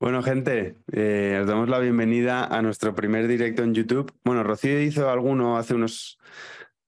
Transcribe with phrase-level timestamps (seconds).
[0.00, 4.10] Bueno, gente, eh, os damos la bienvenida a nuestro primer directo en YouTube.
[4.24, 6.18] Bueno, Rocío hizo alguno hace unos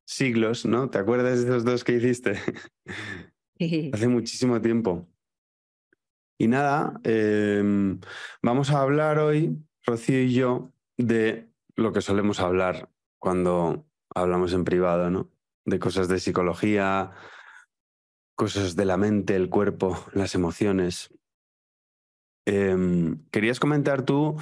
[0.06, 0.88] siglos, ¿no?
[0.88, 2.40] ¿Te acuerdas de esos dos que hiciste?
[3.92, 5.06] hace muchísimo tiempo.
[6.38, 8.00] Y nada, em,
[8.42, 12.88] vamos a hablar hoy, Rocío y yo, de lo que solemos hablar
[13.18, 13.84] cuando
[14.14, 15.28] hablamos en privado, ¿no?
[15.66, 17.10] De cosas de psicología,
[18.36, 21.10] cosas de la mente, el cuerpo, las emociones.
[22.44, 24.36] Em, querías comentar tú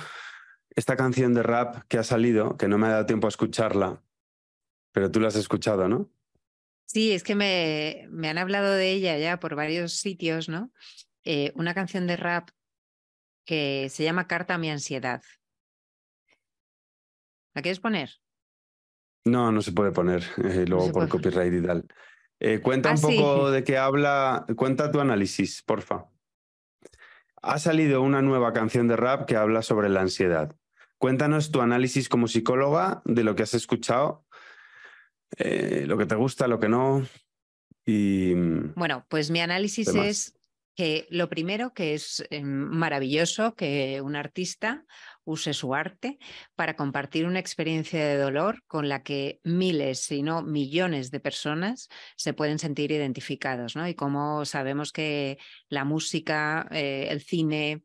[0.74, 4.02] esta canción de rap que ha salido, que no me ha dado tiempo a escucharla,
[4.92, 6.10] pero tú la has escuchado, ¿no?
[6.86, 10.72] Sí, es que me, me han hablado de ella ya por varios sitios, ¿no?
[11.24, 12.50] Eh, una canción de rap
[13.44, 15.22] que se llama Carta a mi ansiedad.
[17.54, 18.10] ¿La quieres poner?
[19.24, 21.86] No, no se puede poner, eh, luego por copyright y tal.
[22.38, 26.06] Eh, cuenta ah, un poco de qué habla, cuenta tu análisis, porfa.
[27.42, 30.54] Ha salido una nueva canción de rap que habla sobre la ansiedad.
[30.98, 34.26] Cuéntanos tu análisis como psicóloga de lo que has escuchado,
[35.38, 37.06] eh, lo que te gusta, lo que no.
[37.86, 38.34] Y...
[38.74, 40.38] Bueno, pues mi análisis es
[40.76, 44.84] que lo primero que es em, maravilloso que un artista
[45.24, 46.18] use su arte
[46.54, 51.88] para compartir una experiencia de dolor con la que miles, si no millones de personas
[52.16, 53.86] se pueden sentir identificados, ¿no?
[53.88, 57.84] Y como sabemos que la música, eh, el cine,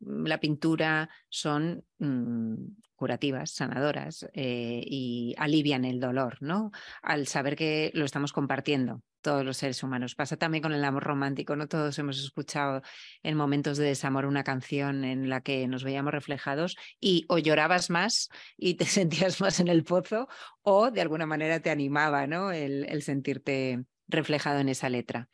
[0.00, 2.54] la pintura son mm,
[2.94, 6.70] curativas, sanadoras eh, y alivian el dolor, ¿no?
[7.02, 10.14] Al saber que lo estamos compartiendo todos los seres humanos.
[10.14, 11.66] Pasa también con el amor romántico, ¿no?
[11.66, 12.82] Todos hemos escuchado
[13.24, 17.90] en momentos de desamor una canción en la que nos veíamos reflejados y o llorabas
[17.90, 20.28] más y te sentías más en el pozo
[20.62, 22.52] o de alguna manera te animaba, ¿no?
[22.52, 25.28] El, sentirte reflejado en esa letra.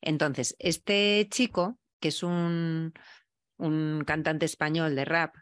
[0.00, 2.94] Entonces, este chico, que es un,
[3.58, 5.36] un cantante español de rap,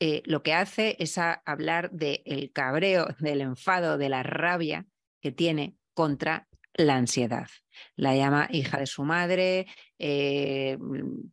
[0.00, 4.84] eh, lo que hace es hablar del cabreo, del enfado, de la rabia
[5.22, 7.48] que tiene contra la ansiedad.
[7.96, 9.66] La llama hija de su madre,
[9.98, 10.78] eh,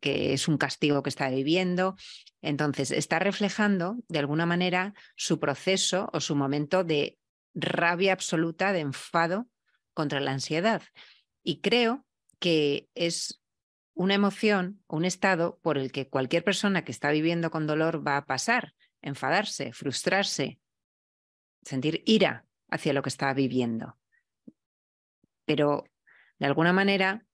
[0.01, 1.95] que es un castigo que está viviendo.
[2.41, 7.17] Entonces, está reflejando de alguna manera su proceso o su momento de
[7.53, 9.47] rabia absoluta, de enfado
[9.93, 10.81] contra la ansiedad.
[11.43, 12.05] Y creo
[12.39, 13.41] que es
[13.93, 18.17] una emoción, un estado por el que cualquier persona que está viviendo con dolor va
[18.17, 20.59] a pasar, enfadarse, frustrarse,
[21.63, 23.99] sentir ira hacia lo que está viviendo
[25.49, 25.83] pero
[26.37, 27.25] de alguna manera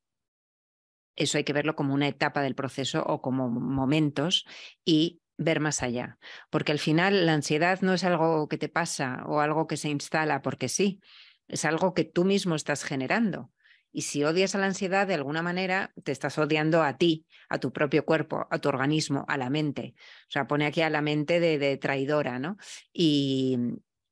[1.17, 4.45] eso hay que verlo como una etapa del proceso o como momentos
[4.85, 6.17] y ver más allá,
[6.49, 9.89] porque al final la ansiedad no es algo que te pasa o algo que se
[9.89, 11.01] instala porque sí,
[11.49, 13.51] es algo que tú mismo estás generando.
[13.91, 17.59] Y si odias a la ansiedad, de alguna manera te estás odiando a ti, a
[17.59, 19.93] tu propio cuerpo, a tu organismo, a la mente.
[20.29, 22.55] O sea, pone aquí a la mente de, traidora, ¿no?
[22.93, 23.57] y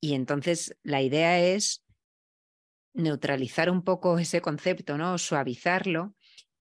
[0.02, 1.83] entonces la idea es
[2.94, 5.18] neutralizar un poco ese concepto, ¿no?
[5.18, 6.16] Suavizarlo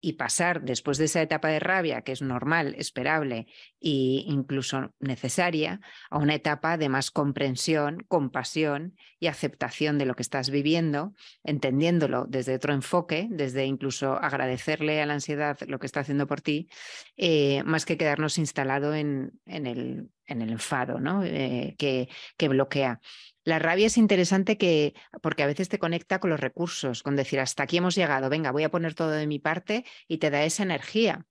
[0.04, 3.46] y pasar después de esa etapa de rabia, que es normal, esperable
[3.80, 10.22] e incluso necesaria, a una etapa de más comprensión, compasión y aceptación de lo que
[10.22, 16.00] estás viviendo, entendiéndolo desde otro enfoque, desde incluso agradecerle a la ansiedad lo que está
[16.00, 16.68] haciendo por ti,
[17.16, 21.22] eh, más que quedarnos instalado en, en, el, en el, enfado ¿no?
[21.22, 23.00] Eh, que, que bloquea.
[23.44, 27.40] La rabia es interesante que, porque a veces te conecta con los recursos, con decir,
[27.40, 30.44] hasta aquí hemos llegado, venga, voy a poner todo de mi parte y te da
[30.44, 31.26] esa energía.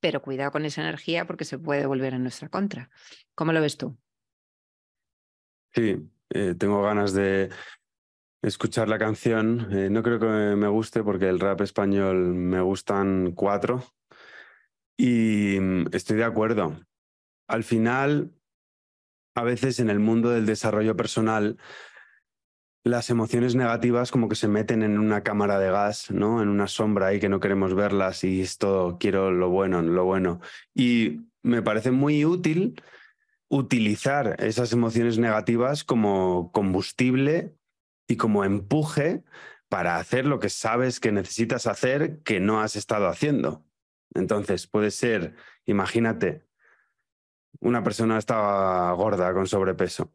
[0.00, 2.90] Pero cuidado con esa energía porque se puede volver en nuestra contra.
[3.36, 3.96] ¿Cómo lo ves tú?
[5.74, 5.96] Sí,
[6.30, 7.50] eh, tengo ganas de
[8.42, 9.68] escuchar la canción.
[9.70, 13.84] Eh, no creo que me guste porque el rap español me gustan cuatro
[14.96, 16.80] y mm, estoy de acuerdo.
[17.46, 18.32] Al final,
[19.34, 21.56] a veces en el mundo del desarrollo personal
[22.84, 26.42] las emociones negativas como que se meten en una cámara de gas, ¿no?
[26.42, 30.40] En una sombra ahí que no queremos verlas y esto quiero lo bueno, lo bueno.
[30.74, 32.82] Y me parece muy útil
[33.48, 37.54] utilizar esas emociones negativas como combustible
[38.08, 39.22] y como empuje
[39.68, 43.64] para hacer lo que sabes que necesitas hacer que no has estado haciendo.
[44.14, 45.34] Entonces, puede ser,
[45.66, 46.44] imagínate,
[47.62, 50.10] una persona está gorda con sobrepeso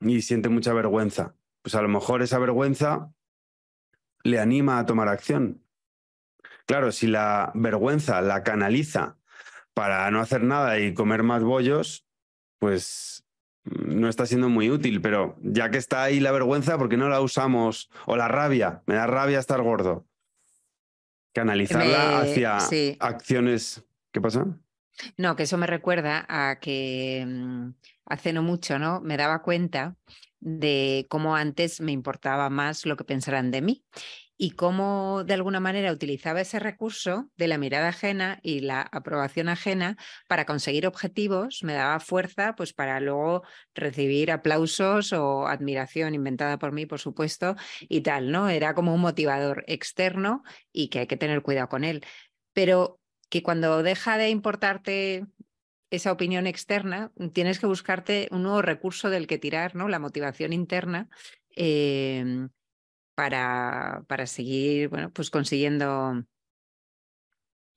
[0.00, 3.12] y siente mucha vergüenza, pues a lo mejor esa vergüenza
[4.22, 5.64] le anima a tomar acción.
[6.66, 9.16] Claro, si la vergüenza la canaliza
[9.72, 12.06] para no hacer nada y comer más bollos,
[12.58, 13.24] pues
[13.64, 17.08] no está siendo muy útil, pero ya que está ahí la vergüenza, ¿por qué no
[17.08, 17.90] la usamos?
[18.06, 20.06] O la rabia, me da rabia estar gordo.
[21.32, 22.58] Canalizarla hacia
[22.98, 23.84] acciones.
[24.12, 24.46] ¿Qué pasa?
[25.16, 27.70] No, que eso me recuerda a que mm,
[28.06, 29.00] hace no mucho, ¿no?
[29.00, 29.96] Me daba cuenta
[30.40, 33.84] de cómo antes me importaba más lo que pensaran de mí
[34.36, 39.50] y cómo de alguna manera utilizaba ese recurso de la mirada ajena y la aprobación
[39.50, 39.98] ajena
[40.28, 43.42] para conseguir objetivos, me daba fuerza pues para luego
[43.74, 48.48] recibir aplausos o admiración inventada por mí, por supuesto, y tal, ¿no?
[48.48, 50.42] Era como un motivador externo
[50.72, 52.02] y que hay que tener cuidado con él.
[52.54, 52.99] Pero
[53.30, 55.26] que cuando deja de importarte
[55.90, 59.88] esa opinión externa, tienes que buscarte un nuevo recurso del que tirar, ¿no?
[59.88, 61.08] La motivación interna.
[61.56, 62.50] Em,
[63.14, 66.24] para, para seguir, bueno, pues consiguiendo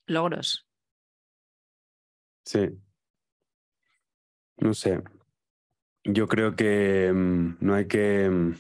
[0.05, 0.67] logros.
[2.45, 2.69] Sí.
[4.57, 5.01] No sé.
[6.03, 8.53] Yo creo que mm, no hay que mm,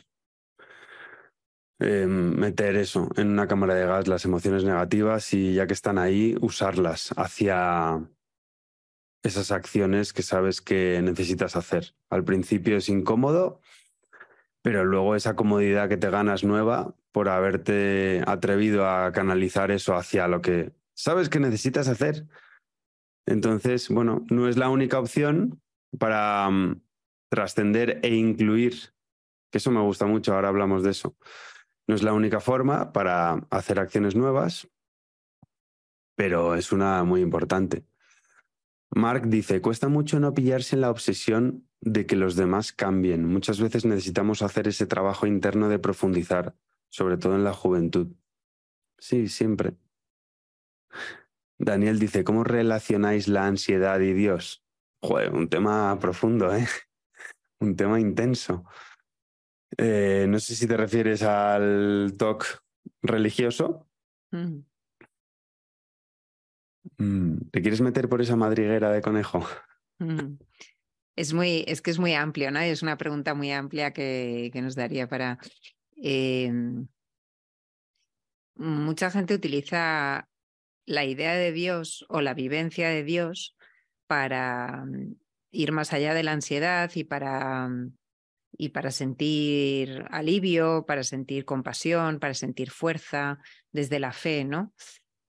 [1.83, 5.97] em, meter eso en una cámara de gas, las emociones negativas, y ya que están
[5.97, 8.01] ahí, usarlas hacia
[9.23, 11.95] esas acciones que sabes que necesitas hacer.
[12.09, 13.61] Al principio es incómodo,
[14.61, 20.27] pero luego esa comodidad que te ganas nueva por haberte atrevido a canalizar eso hacia
[20.27, 22.27] lo que sabes que necesitas hacer.
[23.25, 25.61] Entonces, bueno, no es la única opción
[25.97, 26.81] para mm,
[27.29, 28.73] trascender e incluir,
[29.51, 31.15] que eso me gusta mucho, ahora hablamos de eso.
[31.87, 34.69] No es la única forma para hacer acciones nuevas,
[36.15, 37.85] pero es una muy importante.
[38.91, 43.25] Mark dice, cuesta mucho no pillarse en la obsesión de que los demás cambien.
[43.25, 46.55] Muchas veces necesitamos hacer ese trabajo interno de profundizar,
[46.89, 48.15] sobre todo en la juventud.
[48.99, 49.75] Sí, siempre.
[51.57, 54.63] Daniel dice, ¿cómo relacionáis la ansiedad y Dios?
[55.01, 56.67] Joder, un tema profundo, ¿eh?
[57.59, 58.65] Un tema intenso.
[59.77, 62.63] Eh, no sé si te refieres al talk
[63.01, 63.87] religioso.
[64.31, 64.59] Mm.
[66.97, 69.45] Mm, ¿Te quieres meter por esa madriguera de conejo?
[69.99, 70.37] Mm.
[71.15, 72.59] Es, muy, es que es muy amplio, ¿no?
[72.59, 75.37] Es una pregunta muy amplia que, que nos daría para...
[75.95, 76.87] Em,
[78.55, 80.29] mucha gente utiliza
[80.85, 83.55] la idea de Dios o la vivencia de Dios
[84.07, 85.15] para mm,
[85.51, 87.69] ir más allá de la ansiedad y para,
[88.57, 93.39] y para sentir alivio, para sentir compasión, para sentir fuerza
[93.71, 94.73] desde la fe, ¿no?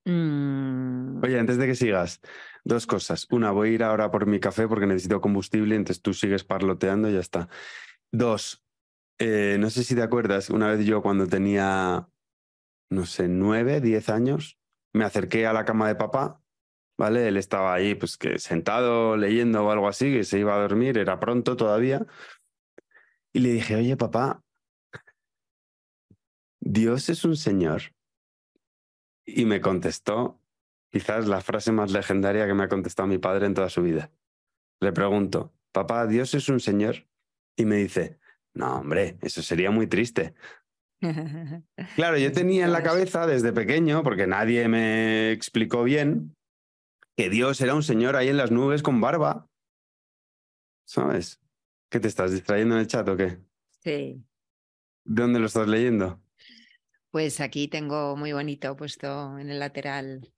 [0.05, 1.23] Mm.
[1.25, 2.21] Oye, antes de que sigas,
[2.65, 3.27] dos cosas.
[3.31, 7.09] Una, voy a ir ahora por mi café porque necesito combustible, entonces tú sigues parloteando
[7.09, 7.49] y ya está.
[8.13, 8.65] Dos,
[9.19, 12.09] eh, no sé si te acuerdas, una vez yo cuando tenía,
[12.91, 14.59] no sé, nueve, diez años,
[14.93, 16.41] me acerqué a la cama de papá,
[16.99, 17.29] ¿vale?
[17.29, 20.99] Él estaba ahí, pues que sentado, leyendo o algo así, que se iba a dormir,
[20.99, 22.07] era pronto todavía.
[23.35, 24.45] Y le dije, oye, papá,
[26.61, 27.83] Dios es un señor.
[29.27, 30.41] Y me contestó
[30.93, 34.13] quizás la frase más legendaria que me ha contestado mi padre en toda su vida.
[34.81, 37.09] Le pregunto, papá, ¿Dios es un señor?
[37.57, 38.21] Y me dice,
[38.55, 40.35] no, hombre, eso sería muy triste.
[41.97, 46.37] claro, yo tenía en la cabeza desde pequeño, porque nadie me explicó bien,
[47.17, 49.49] que Dios era un señor ahí en las nubes con barba.
[50.87, 51.44] ¿Sabes?
[51.95, 53.39] ¿Qué te estás distrayendo en el chat o qué?
[53.79, 54.21] Sí.
[55.05, 56.21] ¿De dónde lo estás leyendo?
[57.13, 60.29] Pues aquí tengo muy bonito puesto en el lateral.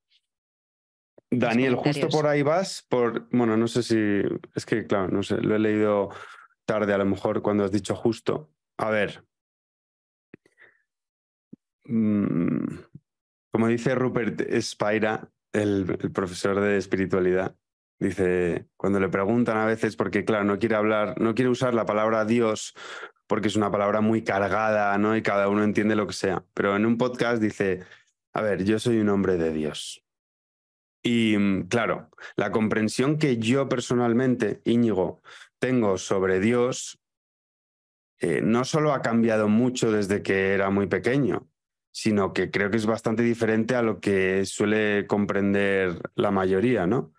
[1.30, 4.20] Daniel, justo por ahí vas, por, bueno, no sé si,
[4.54, 6.10] es que, claro, no sé, lo he leído
[6.66, 8.52] tarde a lo mejor cuando has dicho justo.
[8.76, 9.24] A ver,
[11.84, 12.66] mm,
[13.50, 17.56] como dice Rupert Spira, el, el, profesor de espiritualidad,
[17.98, 21.86] dice, cuando le preguntan a veces, porque claro, no quiere hablar, no quiere usar la
[21.86, 22.74] palabra Dios
[23.26, 25.16] porque es una palabra muy cargada, ¿no?
[25.16, 26.44] Y cada uno entiende lo que sea.
[26.54, 27.80] Pero en un podcast dice,
[28.32, 30.04] a ver, yo soy un hombre de Dios.
[31.02, 35.22] Y mm, claro, la comprensión que yo personalmente, Íñigo,
[35.58, 37.00] tengo sobre Dios,
[38.18, 41.48] eh, no solo ha cambiado mucho desde que era muy pequeño,
[41.90, 47.12] sino que creo que es bastante diferente a lo que suele comprender la mayoría, ¿no?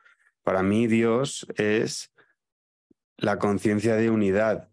[0.47, 2.13] Para mí Dios es
[3.17, 4.69] la conciencia de unidad,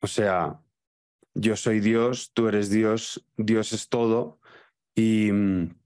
[0.00, 0.62] o sea,
[1.34, 4.40] yo soy Dios, tú eres Dios, Dios es todo.
[4.94, 5.76] Y mm,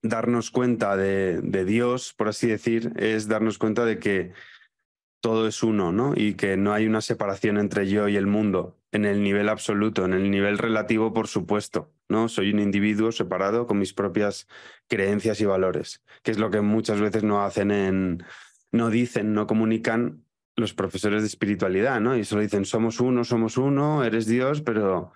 [0.00, 4.32] darnos cuenta de, Dios, por así decir, es darnos cuenta de que
[5.20, 6.12] todo es uno, ¿no?
[6.14, 10.04] Y que no hay una separación entre yo y el mundo en el nivel absoluto,
[10.04, 12.28] en el nivel relativo, por supuesto, ¿no?
[12.28, 14.46] Soy un individuo separado con mis propias
[14.88, 18.24] creencias y valores, que es lo que muchas veces no hacen en,
[18.72, 20.24] no dicen, no comunican
[20.56, 22.16] los profesores de espiritualidad, ¿no?
[22.16, 25.12] Y solo dicen, somos uno, somos uno, eres Dios, pero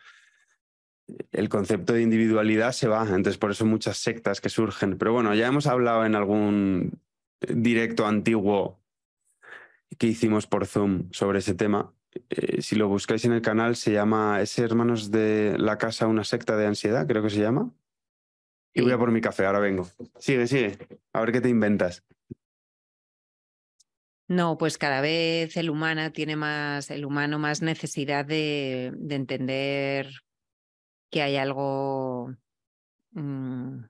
[1.33, 3.03] el concepto de individualidad se va.
[3.03, 4.99] Entonces, por eso muchas sectas que surgen.
[4.99, 7.01] Pero bueno, ya hemos hablado en algún
[7.41, 8.81] directo antiguo
[9.99, 11.93] que hicimos por Zoom sobre ese tema.
[12.31, 16.25] Eh, si lo buscáis en el canal, se llama ¿Es Hermanos de la Casa una
[16.25, 17.07] secta de ansiedad?
[17.07, 17.73] Creo que se llama.
[18.73, 19.89] Y voy a por mi café, ahora vengo.
[20.19, 20.79] Sigue, sigue.
[21.13, 22.05] A ver qué te inventas.
[24.29, 30.09] No, pues cada vez el humano tiene más, el humano más necesidad de, entender
[31.11, 32.33] que hay algo,
[33.11, 33.81] mm,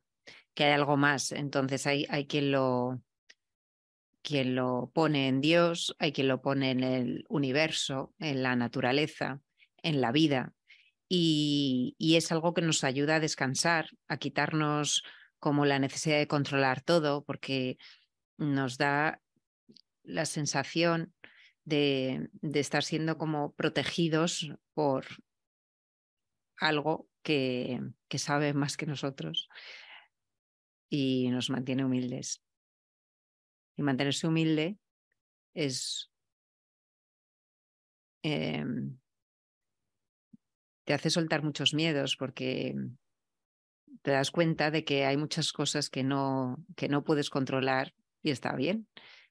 [0.54, 1.32] que hay algo más.
[1.32, 3.02] Entonces hay, hay quien lo,
[4.30, 9.40] quien lo pone en Dios, hay quien lo pone en el universo, en la naturaleza,
[9.82, 10.54] en la vida.
[11.08, 15.02] Y, es algo que nos ayuda a descansar, a quitarnos
[15.40, 17.76] como la necesidad de controlar todo, porque
[18.38, 19.20] nos da
[20.04, 21.12] la sensación
[21.64, 25.06] de, estar siendo como protegidos por
[26.56, 29.49] algo que sabe más que nosotros
[30.88, 32.44] y nos mantiene humildes.
[33.80, 34.76] Y mantenerse humilde
[35.54, 36.12] es...
[38.22, 38.99] Em,
[40.84, 42.75] te hace soltar muchos miedos porque
[44.02, 48.32] te das cuenta de que hay muchas cosas que no, que no puedes controlar y
[48.32, 48.87] está bien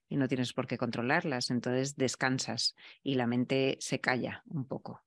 [0.07, 5.03] y no tienes por qué controlarlas, entonces descansas y la mente se calla un poco.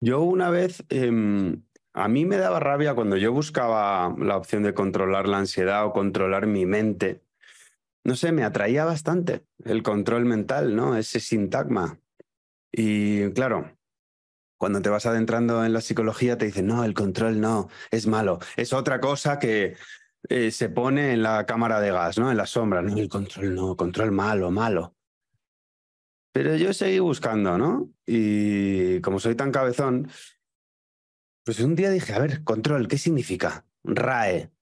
[0.00, 1.64] Yo una vez, em,
[2.00, 5.92] a mí me daba rabia cuando yo buscaba la opción de controlar la ansiedad o
[5.92, 7.22] controlar mi mente.
[8.04, 10.96] No sé, me atraía bastante el control mental, ¿no?
[10.96, 12.00] Ese sintagma.
[12.72, 13.76] Y claro,
[14.58, 18.38] cuando te vas adentrando en la psicología te dicen, no, el control no, es malo.
[18.56, 19.76] Es otra cosa que
[20.30, 22.30] eh, se pone en la cámara de gas, ¿no?
[22.30, 24.94] En la sombra, no, el control no, control malo, malo.
[26.32, 27.90] Pero yo seguí buscando, ¿no?
[28.06, 30.08] Y como soy tan cabezón,
[31.50, 33.64] pues un día dije, a ver, control, ¿qué significa?
[33.82, 34.52] RAE.com.es.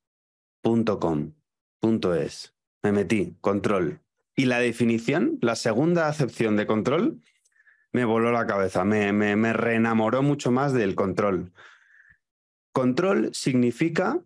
[2.82, 4.00] Me metí, control.
[4.34, 7.20] Y la definición, la segunda acepción de control,
[7.92, 11.52] me voló la cabeza, me, me, me reenamoró mucho más del control.
[12.72, 14.22] Control significa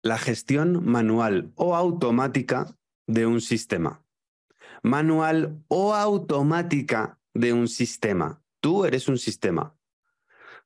[0.00, 2.74] la gestión manual o automática
[3.06, 4.02] de un sistema.
[4.82, 8.42] Manual o automática de un sistema.
[8.60, 9.76] Tú eres un sistema,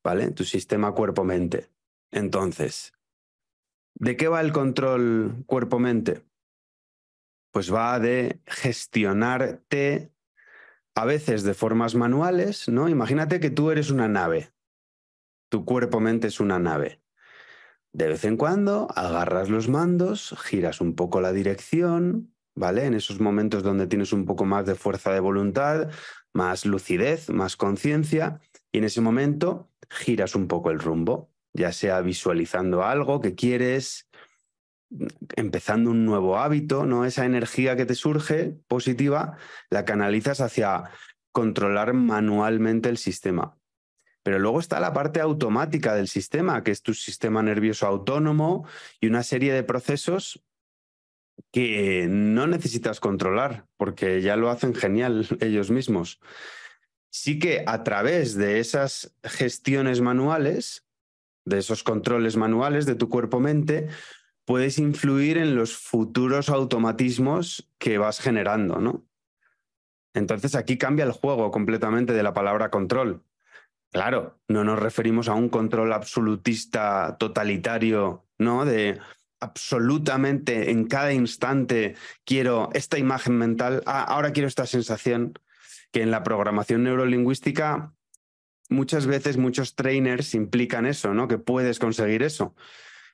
[0.05, 0.31] ¿vale?
[0.31, 1.71] Tu sistema cuerpo-mente.
[2.13, 2.93] Entonces,
[3.95, 6.23] ¿de qué va el control cuerpo-mente?
[7.51, 10.13] Pues va de gestionarte
[10.95, 12.89] a veces de formas manuales, ¿no?
[12.89, 14.53] Imagínate que tú eres una nave.
[15.49, 17.01] Tu cuerpo-mente es una nave.
[17.93, 22.85] De vez en cuando agarras los mandos, giras un poco la dirección, ¿vale?
[22.87, 25.91] En esos momentos donde tienes un poco más de fuerza de voluntad,
[26.33, 28.41] más lucidez, más conciencia,
[28.75, 34.09] y en ese momento giras un poco el rumbo, ya sea visualizando algo que quieres,
[35.37, 37.05] empezando un nuevo hábito, ¿no?
[37.05, 39.39] Esa energía que te surge positiva,
[39.71, 40.91] la canalizas hacia
[41.31, 43.57] controlar manualmente el sistema.
[44.25, 48.67] Pero luego está la parte automática del sistema, que es tu sistema nervioso autónomo
[49.01, 50.43] y una serie de procesos
[51.53, 56.19] que no necesitas controlar, porque ya lo hacen genial ellos mismos.
[57.17, 60.85] Sí que a través de esas gestiones manuales,
[61.45, 63.87] de esos controles manuales de tu cuerpo-mente,
[64.45, 69.07] puedes influir en los futuros automatismos que vas generando, ¿no?
[70.13, 73.23] Entonces aquí cambia el juego completamente de la palabra control.
[73.93, 78.65] Claro, no nos referimos a un control absolutista totalitario, ¿no?
[78.65, 78.99] De
[79.39, 81.95] absolutamente en cada instante
[82.25, 85.39] quiero esta imagen mental, ah, ahora quiero esta sensación,
[85.95, 87.95] que en la programación neurolingüística
[88.69, 91.29] muchas veces muchos trainers implican eso, ¿no?
[91.29, 92.57] Que puedes conseguir eso.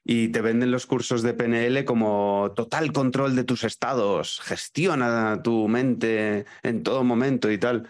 [0.02, 5.68] Y te venden los cursos de PNL como total control de tus estados, gestiona tu
[5.68, 7.86] mente en todo momento y tal.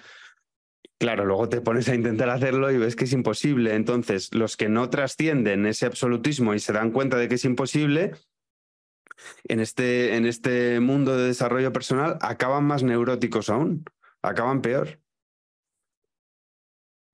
[0.99, 3.76] Claro, luego te pones a intentar hacerlo y ves que es imposible.
[3.76, 8.11] Entonces, los que no trascienden ese absolutismo y se dan cuenta de que es imposible,
[9.47, 13.85] en este, en este mundo de desarrollo personal acaban más neuróticos aún,
[14.23, 15.00] acaban peor.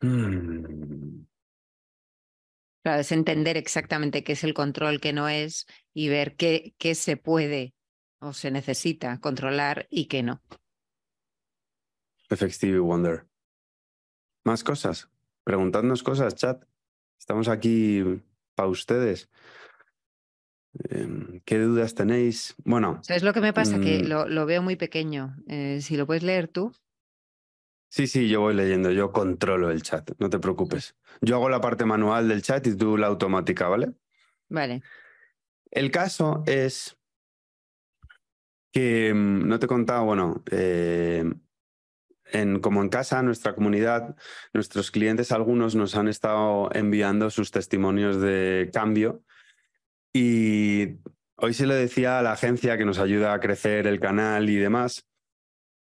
[0.00, 1.24] Hmm.
[2.82, 6.94] Claro, es entender exactamente qué es el control, qué no es, y ver qué, qué
[6.94, 7.74] se puede
[8.20, 10.40] o se necesita controlar y qué no.
[12.30, 13.26] Effective Wonder.
[14.44, 15.08] Más cosas.
[15.44, 16.64] Preguntadnos cosas, chat.
[17.18, 18.22] Estamos aquí
[18.54, 19.28] para ustedes.
[20.90, 22.54] Em, ¿Qué dudas tenéis?
[22.64, 23.00] Bueno.
[23.02, 23.80] ¿Sabes lo que me pasa?
[23.80, 25.36] Que mm, lo, veo muy pequeño.
[25.48, 26.72] Eh, si lo puedes leer tú.
[27.96, 28.90] Sí, sí, yo voy leyendo.
[28.90, 30.10] Yo controlo el chat.
[30.18, 30.94] No te preocupes.
[31.22, 33.94] Yo hago la parte manual del chat y tú la automática, ¿vale?
[34.50, 34.82] Vale.
[35.70, 36.98] El caso es
[38.70, 41.24] que mm, no te he contado, bueno, eh,
[42.32, 44.14] en, como en casa, nuestra comunidad,
[44.52, 49.22] nuestros clientes, algunos nos han estado enviando sus testimonios de cambio
[50.12, 50.98] y
[51.36, 54.56] hoy se le decía a la agencia que nos ayuda a crecer el canal y
[54.56, 55.06] demás,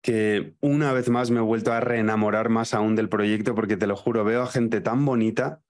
[0.04, 3.88] que una vez más me he vuelto a reenamorar más aún del proyecto porque te
[3.88, 5.64] lo juro, veo a gente tan bonita,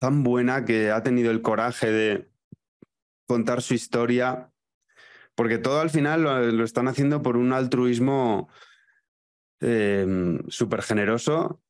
[0.00, 2.28] tan buena que ha tenido el coraje de
[3.28, 4.50] contar su historia,
[5.36, 8.48] porque todo al final lo, están haciendo por un altruismo
[9.60, 11.62] em, súper generoso,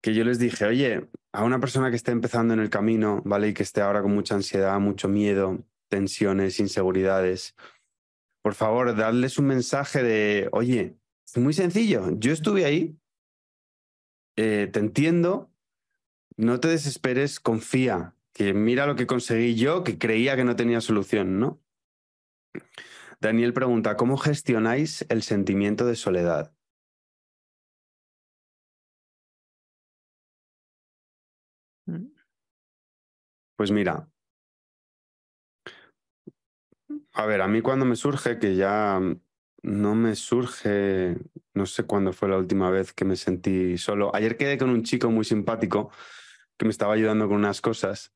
[0.00, 3.48] que yo les dije, oye, a una persona que esté empezando en el camino, ¿vale?
[3.48, 7.56] Y que esté ahora con mucha ansiedad, mucho miedo, tensiones, inseguridades,
[8.42, 12.98] por favor, darles un mensaje de, oye, es muy sencillo, yo estuve ahí,
[14.36, 15.52] eh, te entiendo,
[16.36, 20.80] no te desesperes, confía, que mira lo que conseguí yo, que creía que no tenía
[20.80, 21.60] solución, ¿no?
[23.20, 26.54] Daniel pregunta, ¿cómo gestionáis el sentimiento de soledad?
[31.86, 32.06] Mm.
[33.56, 34.08] Pues mira,
[37.12, 39.00] a ver, a mí cuando me surge, que ya
[39.62, 41.16] no me surge,
[41.54, 44.14] no sé cuándo fue la última vez que me sentí solo.
[44.14, 45.90] Ayer quedé con un chico muy simpático
[46.56, 48.14] que me estaba ayudando con unas cosas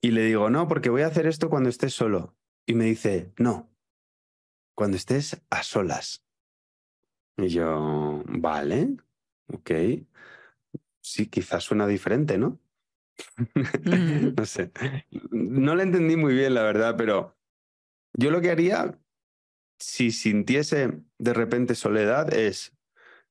[0.00, 2.36] y le digo, no, porque voy a hacer esto cuando estés solo.
[2.66, 3.70] Y me dice, no,
[4.74, 6.24] cuando estés a solas.
[7.36, 8.96] Y yo, vale,
[9.52, 9.70] ok.
[11.00, 12.60] Sí, quizás suena diferente, ¿no?
[14.36, 14.72] no sé.
[15.30, 17.36] No lo entendí muy bien, la verdad, pero
[18.14, 18.98] yo lo que haría,
[19.78, 22.76] si sintiese de repente soledad, es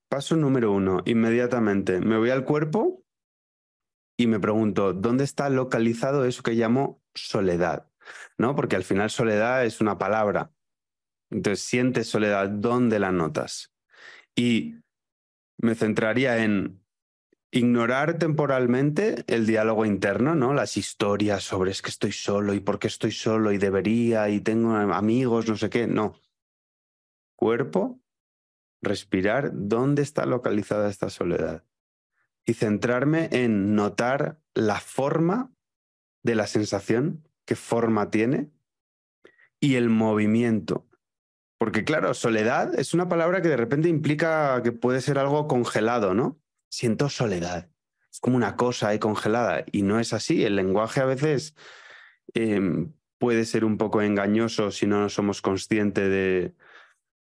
[0.09, 3.05] paso número uno, inmediatamente me voy al cuerpo
[4.17, 7.89] y me pregunto, ¿dónde está localizado eso que llamo soledad?
[8.37, 8.55] ¿No?
[8.55, 10.51] Porque al final soledad es una palabra.
[11.29, 13.73] Entonces, sientes soledad, ¿dónde la notas?
[14.35, 14.75] Y
[15.57, 16.80] me centraría en
[17.51, 20.53] ignorar temporalmente el diálogo interno, ¿no?
[20.53, 24.39] Las historias sobre es que estoy solo y por qué estoy solo y debería y
[24.39, 25.85] tengo amigos, no sé qué.
[25.85, 26.15] No.
[27.35, 27.99] Cuerpo,
[28.81, 31.65] respirar, ¿dónde está localizada esta soledad?
[32.45, 35.51] Y centrarme en notar la forma
[36.23, 38.49] de la sensación, qué forma tiene,
[39.59, 40.87] y el movimiento.
[41.59, 46.13] Porque claro, soledad es una palabra que de repente implica que puede ser algo congelado,
[46.15, 46.40] ¿no?
[46.71, 47.69] Siento soledad.
[48.11, 50.43] Es como una cosa ahí congelada y no es así.
[50.43, 51.55] El lenguaje a veces
[52.33, 56.55] em, puede ser un poco engañoso si no somos conscientes de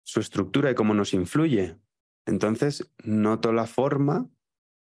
[0.03, 1.79] su estructura y cómo nos influye.
[2.27, 4.29] Entonces, noto la forma,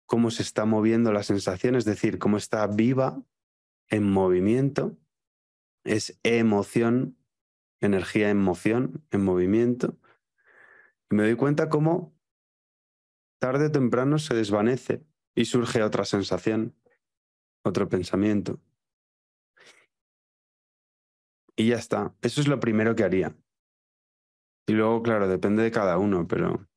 [0.05, 3.21] cómo se está moviendo la sensación, es decir, cómo está viva,
[3.89, 4.97] en movimiento.
[5.83, 7.17] Es emoción,
[7.79, 9.97] energía en moción, en movimiento.
[11.09, 12.18] Me doy cuenta cómo
[13.39, 15.03] tarde o temprano se desvanece
[15.35, 16.75] y surge otra sensación,
[17.63, 18.59] otro pensamiento.
[21.55, 22.13] Y ya está.
[22.21, 23.35] Eso es lo primero que haría.
[24.67, 26.67] Y luego, claro, depende de cada uno, pero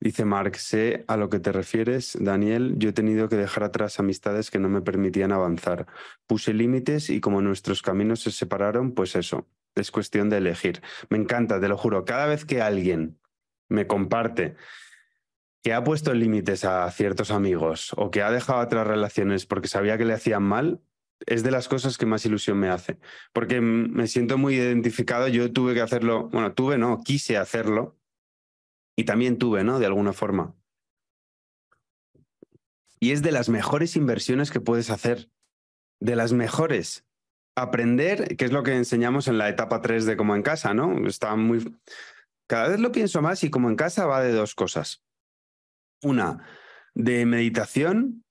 [0.00, 4.00] dice Mark, sé a lo que te refieres, Daniel, yo he tenido que dejar atrás
[4.00, 5.86] amistades que no me permitían avanzar.
[6.26, 10.82] Puse límites y como nuestros caminos se separaron, pues eso, es cuestión de elegir.
[11.08, 13.18] Me encanta, te lo juro, cada vez que alguien
[13.68, 14.56] me comparte
[15.64, 19.96] que ha puesto límites a ciertos amigos o que ha dejado otras relaciones porque sabía
[19.96, 20.82] que le hacían mal,
[21.24, 22.98] es de las cosas que más ilusión me hace.
[23.32, 27.96] Porque me siento muy identificado, yo tuve que hacerlo, bueno, tuve, no, quise hacerlo
[28.94, 29.78] y también tuve, ¿no?
[29.78, 30.54] De alguna forma.
[33.00, 35.30] Y es de las mejores inversiones que puedes hacer,
[35.98, 37.06] de las mejores.
[37.56, 41.08] Aprender, que es lo que enseñamos en la etapa 3 de como en casa, ¿no?
[41.08, 41.74] Está muy...
[42.46, 45.04] Cada vez lo pienso más y como en casa va de dos cosas
[46.04, 46.46] una,
[46.94, 48.24] de meditación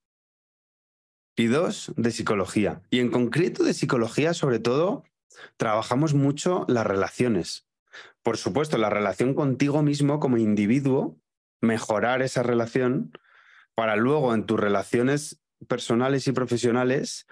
[1.36, 2.82] y dos, de psicología.
[2.90, 5.04] Y en concreto de psicología, sobre todo,
[5.58, 7.68] trabajamos mucho las relaciones.
[8.22, 11.20] Por supuesto, la relación contigo mismo como individuo,
[11.62, 13.12] mejorar esa relación
[13.76, 17.26] para luego en tus relaciones personales y profesionales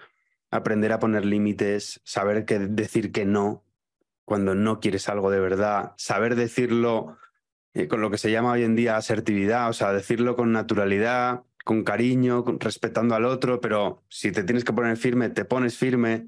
[0.52, 3.64] aprender a poner límites, saber que decir que no
[4.24, 7.18] cuando no quieres algo de verdad, saber decirlo
[7.74, 11.42] eh, con lo que se llama hoy en día asertividad, o sea, decirlo con naturalidad,
[11.64, 16.26] con cariño, respetando al otro, pero si te tienes que poner firme, te pones firme.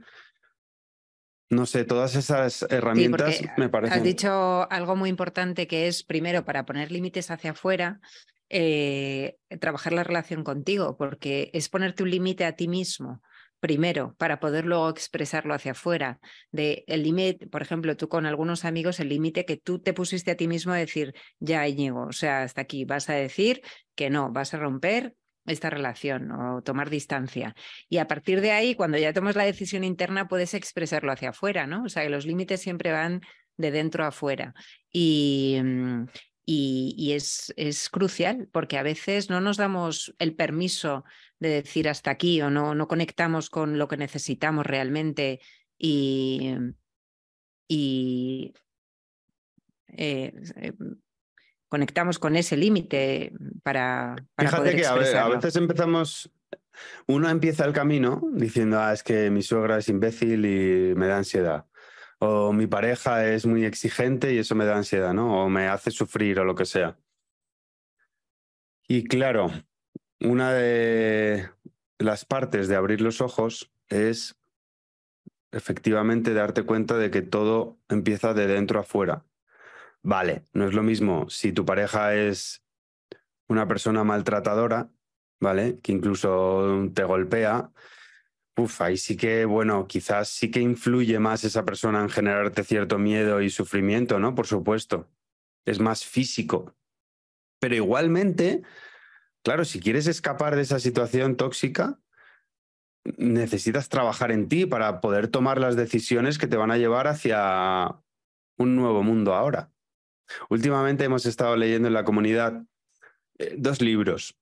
[1.50, 3.98] No sé, todas esas herramientas me parecen.
[3.98, 8.00] Has dicho algo muy importante que es, primero, para poner límites hacia afuera,
[8.48, 13.22] eh, trabajar la relación contigo, porque es ponerte un límite a ti mismo
[13.64, 16.20] primero para poder luego expresarlo hacia afuera.
[16.52, 20.30] De el límite, por ejemplo, tú con algunos amigos, el límite que tú te pusiste
[20.30, 23.62] a ti mismo a decir, ya Íñigo, o sea, hasta aquí, vas a decir
[23.94, 25.14] que no, vas a romper
[25.46, 27.54] esta relación o tomar distancia.
[27.88, 31.66] Y a partir de ahí, cuando ya tomas la decisión interna, puedes expresarlo hacia afuera,
[31.66, 31.84] ¿no?
[31.84, 33.22] O sea, que los límites siempre van
[33.56, 34.52] de dentro a afuera.
[34.92, 35.58] Y,
[36.46, 41.04] y, es, es, crucial porque a veces no nos damos el permiso
[41.40, 45.40] de decir hasta aquí o no, no conectamos con lo que necesitamos realmente
[45.78, 46.54] y,
[47.66, 48.54] y
[49.88, 50.72] eh, eh,
[51.68, 56.30] conectamos con ese límite para, para Fíjate que a, veces empezamos,
[57.06, 61.16] uno empieza el camino diciendo, ah, es que mi suegra es imbécil y me da
[61.16, 61.66] ansiedad
[62.24, 65.44] o mi pareja es muy exigente y eso me da ansiedad, ¿no?
[65.44, 66.96] O me hace sufrir o lo que sea.
[68.88, 69.50] Y claro,
[70.20, 71.50] una de
[71.98, 74.36] las partes de abrir los ojos es
[75.52, 79.24] efectivamente darte cuenta de que todo empieza de dentro a fuera.
[80.02, 82.62] Vale, no es lo mismo si tu pareja es
[83.48, 84.90] una persona maltratadora,
[85.40, 85.78] ¿vale?
[85.80, 87.70] Que incluso te golpea,
[88.56, 92.98] Uf, ahí sí que, bueno, quizás sí que influye más esa persona en generarte cierto
[92.98, 94.34] miedo y sufrimiento, ¿no?
[94.34, 95.10] Por supuesto.
[95.64, 96.76] Es más físico.
[97.58, 98.62] Pero igualmente,
[99.42, 101.98] claro, si quieres escapar de esa situación tóxica,
[103.16, 108.00] necesitas trabajar en ti para poder tomar las decisiones que te van a llevar hacia
[108.56, 109.72] un nuevo mundo ahora.
[110.48, 112.64] Últimamente hemos estado leyendo en la comunidad
[113.38, 114.38] eh, dos libros,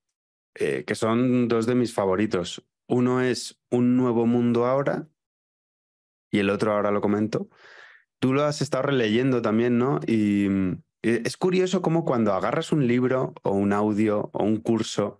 [0.55, 2.63] eh, que son dos de mis favoritos.
[2.93, 5.09] Uno es Un nuevo mundo ahora
[6.31, 7.49] y el otro ahora lo comento.
[8.19, 9.99] Tú lo has estado releyendo también, ¿no?
[10.07, 10.47] Y
[11.01, 15.19] es curioso cómo cuando agarras un libro o un audio o un curso,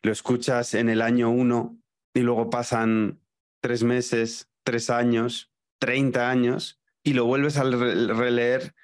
[0.00, 1.78] lo escuchas en el año uno
[2.14, 3.20] y luego pasan
[3.60, 8.74] tres meses, tres años, treinta años y lo vuelves a releer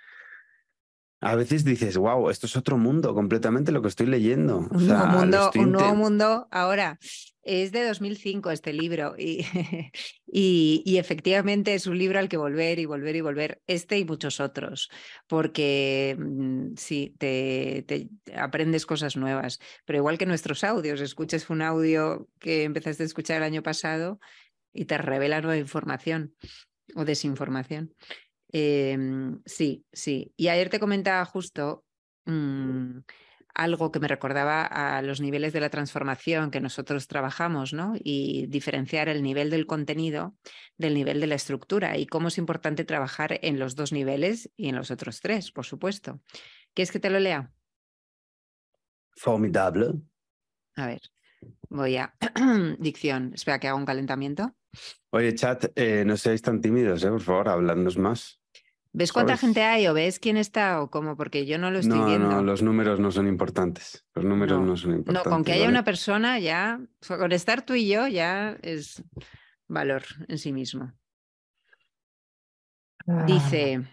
[1.20, 4.58] a veces dices, wow, esto es otro mundo completamente lo que estoy leyendo.
[4.70, 6.98] Un, nuevo, mundo, un nuevo mundo ahora.
[7.42, 9.42] Es de 2005 este libro y,
[10.26, 14.38] y, efectivamente es un libro al que volver y volver y volver, este y muchos
[14.38, 14.90] otros,
[15.26, 21.62] porque mm, sí, te, te, aprendes cosas nuevas, pero igual que nuestros audios, escuchas un
[21.62, 24.20] audio que empezaste a escuchar el año pasado
[24.74, 26.34] y te revela nueva información
[26.94, 27.94] o desinformación.
[28.52, 30.32] Em, sí, sí.
[30.36, 31.84] Y ayer te comentaba justo
[32.24, 33.00] mm,
[33.54, 37.94] algo que me recordaba a los niveles de la transformación que nosotros trabajamos, ¿no?
[37.98, 40.36] Y diferenciar el nivel del contenido
[40.76, 44.68] del nivel de la estructura y cómo es importante trabajar en los dos niveles y
[44.68, 46.20] en los otros tres, por supuesto.
[46.72, 47.52] ¿Quieres que te lo lea?
[49.16, 49.94] Formidable.
[50.76, 51.00] A ver,
[51.68, 52.14] voy a
[52.78, 53.32] dicción.
[53.34, 54.54] Espera que haga un calentamiento.
[55.10, 57.08] Oye, chat, eh, no seáis tan tímidos, ¿eh?
[57.08, 58.40] por favor, habladnos más.
[58.92, 61.16] ¿Ves cuánta gente hay o ves quién está o cómo?
[61.16, 62.28] Porque yo no lo estoy viendo.
[62.28, 64.04] No, los números no son importantes.
[64.14, 65.24] Los números no, son importantes.
[65.24, 69.02] No, con que haya una persona ya, con estar tú y yo ya es
[69.68, 70.92] valor en sí mismo.
[73.26, 73.84] Dice.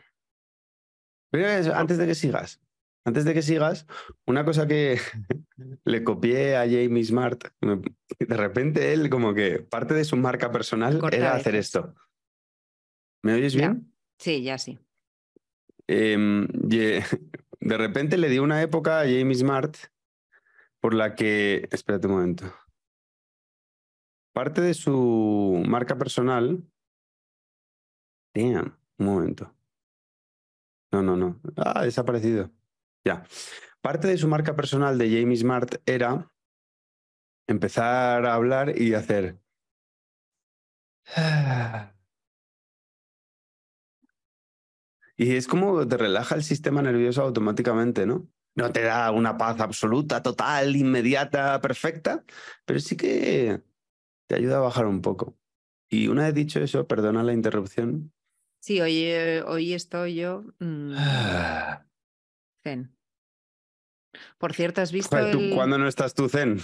[1.73, 2.59] antes de que sigas,
[3.05, 3.85] antes de que sigas,
[4.25, 4.97] una cosa que
[5.85, 10.99] le copié a Jamie Smart, de repente él como que parte de su marca personal
[11.11, 11.93] era hacer esto.
[13.21, 13.93] ¿Me oyes bien?
[14.17, 14.79] Sí, ya sí.
[15.87, 19.77] Em, de repente le dio una época a Jamie Smart
[20.79, 22.53] por la que, espérate un momento,
[24.33, 26.63] parte de su marca personal,
[28.33, 29.55] damn, un momento.
[30.91, 32.51] No, no, no, ah, desaparecido.
[33.05, 33.23] Ya.
[33.81, 36.31] Parte de su marca personal de Jamie Smart era
[37.47, 39.39] empezar a hablar y hacer...
[45.17, 48.27] Y es como te relaja el sistema nervioso automáticamente, ¿no?
[48.53, 52.25] No te da una paz absoluta, total, inmediata, perfecta,
[52.65, 53.61] pero sí que
[54.27, 55.37] te ayuda a bajar un poco.
[55.89, 58.11] Y una vez dicho eso, perdona la interrupción.
[58.59, 60.95] Sí, hoy, eh, hoy estoy yo mm,
[62.65, 62.91] zen.
[64.37, 65.15] Por cierto, ¿has visto
[65.53, 66.59] ¿Cuándo no estás tú zen?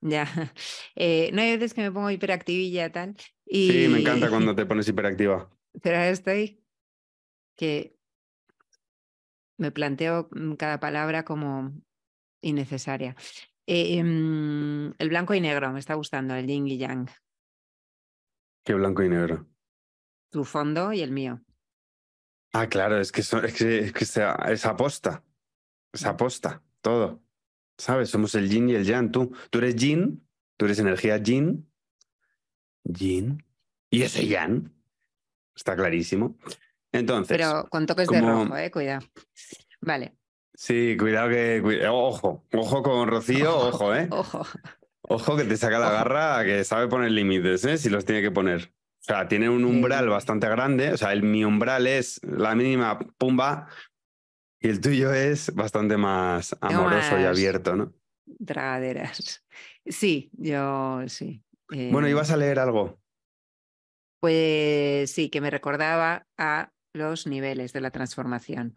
[0.00, 0.26] Ya.
[0.96, 3.16] Eh, no hay veces que me pongo hiperactivilla tal.
[3.46, 3.70] Y...
[3.70, 5.50] Sí, me encanta cuando te pones hiperactiva.
[5.82, 6.62] Pero ahora estoy
[7.56, 7.96] que
[9.58, 11.72] me planteo mm, cada palabra como
[12.42, 13.16] innecesaria.
[13.66, 17.08] Eh, em, el blanco y negro, me está gustando, el yin y yang.
[18.64, 19.46] ¿Qué blanco y negro?
[20.30, 21.40] Tu fondo y el mío.
[22.52, 23.92] Ah, claro, es que, es, que,
[24.52, 25.24] es, aposta.
[25.94, 27.22] Es aposta, todo.
[27.78, 28.10] ¿Sabes?
[28.10, 29.10] Somos el yin y el yang.
[29.10, 30.26] Tú, tú eres yin,
[30.58, 31.66] tú eres energía yin
[32.84, 33.42] Yin.
[33.90, 34.72] Y yo soy Yan.
[35.56, 36.36] Está clarísimo.
[36.92, 37.36] Entonces.
[37.36, 39.06] Pero con toques de rojo, eh, cuidado.
[39.80, 40.16] Vale.
[40.54, 41.86] Sí, cuidado que.
[41.88, 44.08] ojo, ojo con Rocío, ojo, ¿eh?
[44.10, 44.46] Ojo.
[45.06, 47.76] Ojo que te saca la garra, que sabe poner límites, ¿eh?
[47.76, 48.72] Si los tiene que poner.
[49.00, 50.92] O sea, tiene un umbral bastante grande.
[50.92, 53.68] O sea, el, mi umbral es la mínima pumba
[54.64, 57.92] y el tuyo es bastante más amoroso y abierto, ¿no?
[58.26, 59.42] Dragaderas.
[59.86, 61.44] Sí, yo sí.
[61.68, 62.98] Bueno, ¿ibas a leer algo?
[64.18, 68.74] Pues sí, que me recordaba a los niveles de la transformación.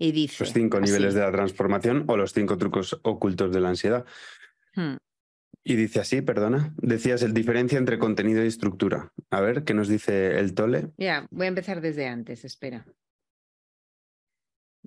[0.00, 0.42] Y dice.
[0.42, 4.04] Los cinco niveles de la transformación o los cinco trucos ocultos de la ansiedad.
[4.74, 4.96] Hmm.
[5.62, 9.12] Y dice así, perdona, decías el diferencia entre contenido y estructura.
[9.30, 10.90] A ver, ¿qué nos dice el tole?
[10.96, 12.84] Ya, voy a empezar desde antes, espera.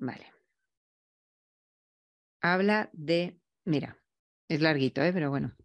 [0.02, 0.34] Vale.
[2.42, 4.00] Habla de, mira,
[4.48, 5.14] es larguito, ¿eh?
[5.14, 5.56] pero bueno.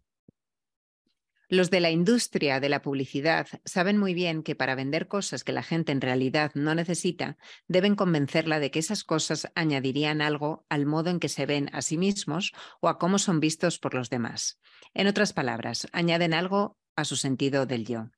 [1.49, 5.53] Los de la industria de la publicidad saben muy bien que para vender cosas que
[5.53, 10.85] la gente en realidad no necesita, deben convencerla de que esas cosas añadirían algo al
[10.85, 14.11] modo en que se ven a sí mismos o a cómo son vistos por los
[14.11, 14.59] demás.
[14.93, 18.11] En otras palabras, añaden algo a su sentido del yo.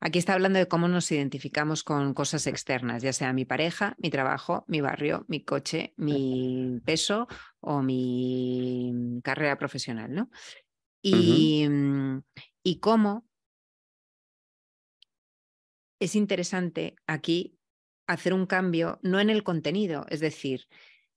[0.00, 4.10] Aquí está hablando de cómo nos identificamos con cosas externas, ya sea mi pareja, mi
[4.10, 7.26] trabajo, mi barrio, mi coche, mi peso
[7.60, 10.30] o mi carrera profesional, ¿no?
[11.02, 11.66] Y,
[12.62, 13.28] y cómo
[16.00, 17.58] es interesante aquí
[18.06, 20.68] hacer un cambio, no en el contenido, es decir,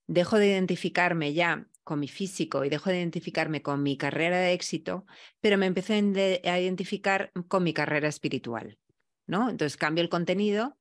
[0.06, 4.52] dejo de identificarme ya con mi físico y dejo de identificarme con mi carrera de
[4.52, 5.04] éxito,
[5.40, 5.94] pero me empecé
[6.44, 8.78] a identificar con mi carrera espiritual,
[9.26, 9.50] ¿no?
[9.50, 10.78] Entonces cambio el contenido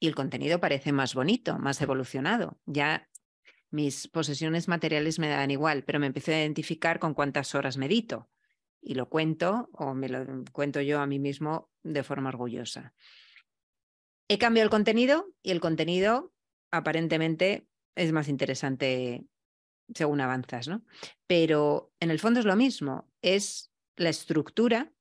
[0.00, 2.58] y el contenido parece más bonito, más evolucionado.
[2.66, 3.08] Ya
[3.70, 8.28] mis posesiones materiales me dan igual, pero me empecé a identificar con cuántas horas medito
[8.80, 12.94] y lo cuento o me lo cuento yo a mí mismo de forma orgullosa.
[14.28, 16.32] He cambiado el contenido y el contenido
[16.70, 19.24] aparentemente es más interesante
[19.94, 20.84] según avanzas, ¿no?
[21.26, 24.92] Pero en el fondo es lo mismo, es la estructura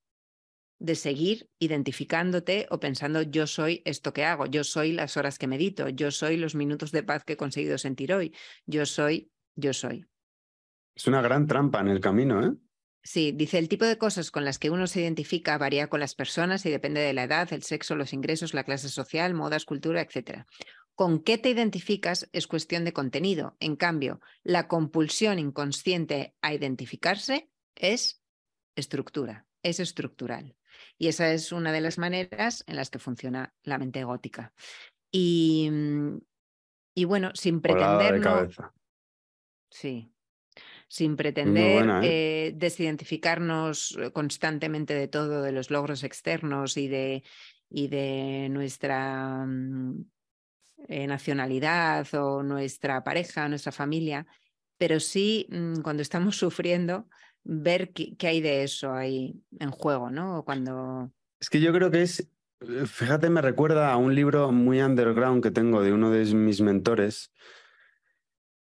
[0.79, 5.47] de seguir identificándote o pensando yo soy esto que hago, yo soy las horas que
[5.47, 8.33] medito, yo soy los minutos de paz que he conseguido sentir hoy,
[8.65, 10.07] yo soy, yo soy.
[10.95, 12.53] Es una gran trampa en el camino, ¿eh?
[13.03, 16.13] Sí, dice el tipo de cosas con las que uno se identifica varía con las
[16.13, 20.01] personas y depende de la edad, el sexo, los ingresos, la clase social, modas, cultura,
[20.01, 20.45] etc.
[21.01, 23.57] Con qué te identificas es cuestión de contenido.
[23.59, 28.21] En cambio, la compulsión inconsciente a identificarse es
[28.75, 30.55] estructura, es estructural.
[30.99, 34.53] Y esa es una de las maneras en las que funciona la mente gótica.
[35.09, 36.19] Y, mm,
[36.93, 38.47] y bueno, sin pretenderlo.
[39.71, 40.13] Sí,
[40.87, 42.47] sin pretender ¿eh?
[42.47, 47.23] Eh, desidentificarnos eh, constantemente de todo, de los logros externos y de,
[47.71, 49.47] y de nuestra
[50.87, 54.25] mm, nacionalidad o nuestra pareja, nuestra familia,
[54.77, 57.07] pero sí mm, cuando estamos sufriendo,
[57.43, 60.43] ver qué, hay de eso ahí en juego, ¿no?
[60.43, 61.11] Cuando...
[61.39, 62.27] Es que yo creo que es,
[62.85, 67.31] fíjate, me recuerda a un libro muy underground que tengo de uno de mis mentores,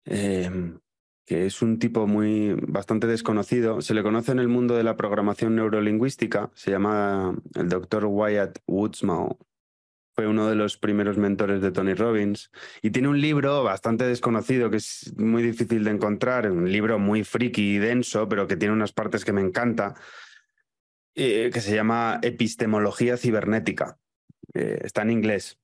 [0.06, 0.80] em,
[1.26, 3.82] que es un tipo muy bastante desconocido.
[3.82, 8.60] Se le conoce en el mundo de la programación neurolingüística, se llama el doctor Wyatt
[8.66, 9.38] Woodsmau.
[10.20, 12.52] Fue uno de los primeros mentores de Tony Robbins
[12.82, 17.24] y tiene un libro bastante desconocido que es muy difícil de encontrar, un libro muy
[17.24, 19.96] friki y denso, pero que tiene unas partes que me encanta,
[21.16, 23.98] eh, que se llama Epistemología Cibernética.
[24.54, 25.58] Eh, está en inglés.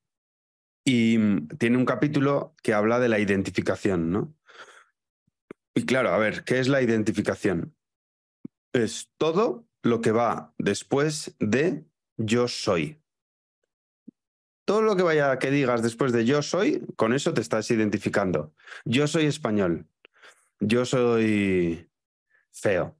[0.85, 4.33] Y tiene un capítulo que habla de la identificación, ¿no?
[5.75, 7.75] Y claro, a ver, ¿qué es la identificación?
[8.71, 11.83] Es todo lo que va después de
[12.15, 13.01] yo soy.
[14.65, 18.53] Todo lo que vaya que digas después de yo soy, con eso te estás identificando.
[18.83, 19.85] Yo soy español.
[20.59, 21.87] Yo soy
[22.51, 22.97] feo.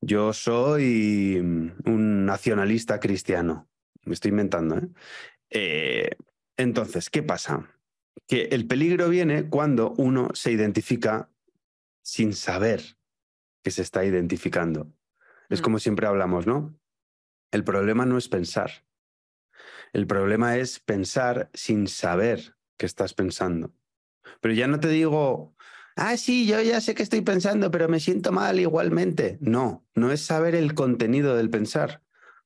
[0.00, 1.36] Yo soy
[1.84, 3.68] un nacionalista cristiano.
[4.04, 4.78] Me estoy inventando.
[4.78, 4.88] ¿eh?
[5.50, 6.10] Eh,
[6.56, 7.72] entonces, ¿qué pasa?
[8.26, 11.30] Que el peligro viene cuando uno se identifica
[12.02, 12.98] sin saber
[13.62, 14.92] que se está identificando.
[15.48, 15.62] Es mm.
[15.62, 16.78] como siempre hablamos, ¿no?
[17.50, 18.70] El problema no es pensar.
[19.92, 23.72] El problema es pensar sin saber que estás pensando.
[24.40, 25.54] Pero ya no te digo,
[25.96, 29.38] ah, sí, yo ya sé que estoy pensando, pero me siento mal igualmente.
[29.40, 32.02] No, no es saber el contenido del pensar.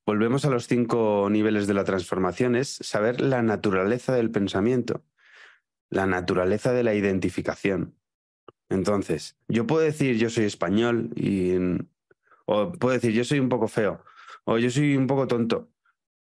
[0.06, 5.04] Volvemos a los cinco niveles de la transformación, es saber la naturaleza del pensamiento,
[5.90, 7.94] la naturaleza de la identificación.
[8.68, 11.54] Entonces, yo puedo decir yo soy español y,
[12.46, 14.02] o puedo decir yo soy un poco feo,
[14.44, 15.71] o yo soy un poco tonto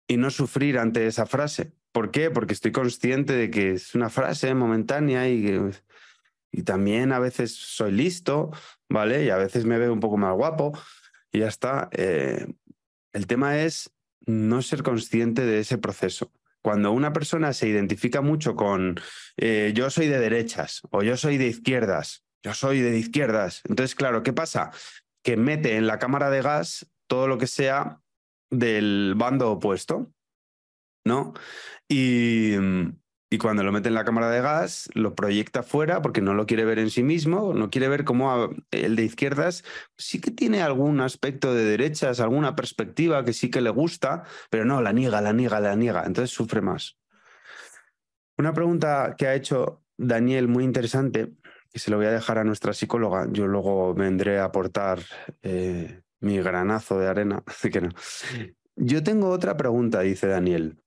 [0.08, 1.72] y no sufrir ante esa frase.
[1.92, 2.30] ¿Por qué?
[2.30, 5.70] Porque estoy consciente de que es una frase momentánea y,
[6.50, 8.50] y también a veces soy listo,
[8.88, 9.24] ¿vale?
[9.24, 10.76] Y a veces me veo un poco más guapo
[11.30, 11.88] y ya está.
[11.92, 12.46] Eh,
[13.12, 13.90] el tema es
[14.26, 16.32] no ser consciente de ese proceso.
[16.62, 18.98] Cuando una persona se identifica mucho con
[19.36, 23.94] eh, yo soy de derechas o yo soy de izquierdas, yo soy de izquierdas, entonces,
[23.94, 24.70] claro, ¿qué pasa?
[25.22, 28.00] Que mete en la cámara de gas todo lo que sea
[28.50, 30.12] del bando opuesto,
[31.04, 31.34] ¿no?
[31.88, 32.54] Y,
[33.30, 36.46] y cuando lo mete en la cámara de gas, lo proyecta fuera porque no lo
[36.46, 39.64] quiere ver en sí mismo, no quiere ver cómo el de izquierdas
[39.96, 44.64] sí que tiene algún aspecto de derechas, alguna perspectiva que sí que le gusta, pero
[44.64, 46.98] no, la niega, la niega, la niega, entonces sufre más.
[48.38, 51.34] Una pregunta que ha hecho Daniel muy interesante,
[51.72, 55.00] y se lo voy a dejar a nuestra psicóloga, yo luego vendré a aportar
[55.42, 57.90] eh, mi granazo de arena, que no.
[58.76, 60.80] Yo tengo otra pregunta, dice Daniel.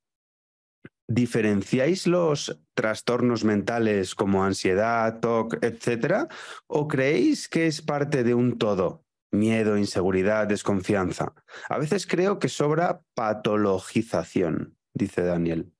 [1.08, 6.30] ¿Diferenciáis los trastornos mentales como ansiedad, TOC, etcétera?
[6.68, 9.04] ¿O creéis que es parte de un todo?
[9.30, 11.34] Miedo, inseguridad, desconfianza.
[11.68, 15.74] A veces creo que sobra patologización, dice Daniel.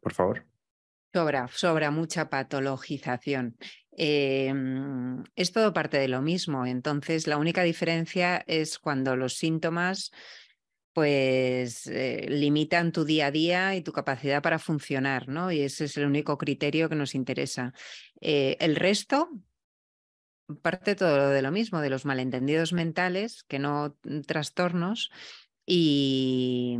[0.00, 0.46] Por favor.
[1.12, 3.56] Sobra, sobra mucha patologización.
[4.00, 6.64] Em, es todo parte de lo mismo.
[6.66, 10.12] Entonces, la única diferencia es cuando los síntomas
[10.92, 15.52] pues eh, limitan tu día a día y tu capacidad para funcionar, ¿no?
[15.52, 17.72] Y ese es el único criterio que nos interesa.
[18.20, 19.30] Eh, el resto
[20.62, 25.10] parte todo de lo mismo, de los malentendidos mentales, que no mm, trastornos,
[25.66, 26.78] y,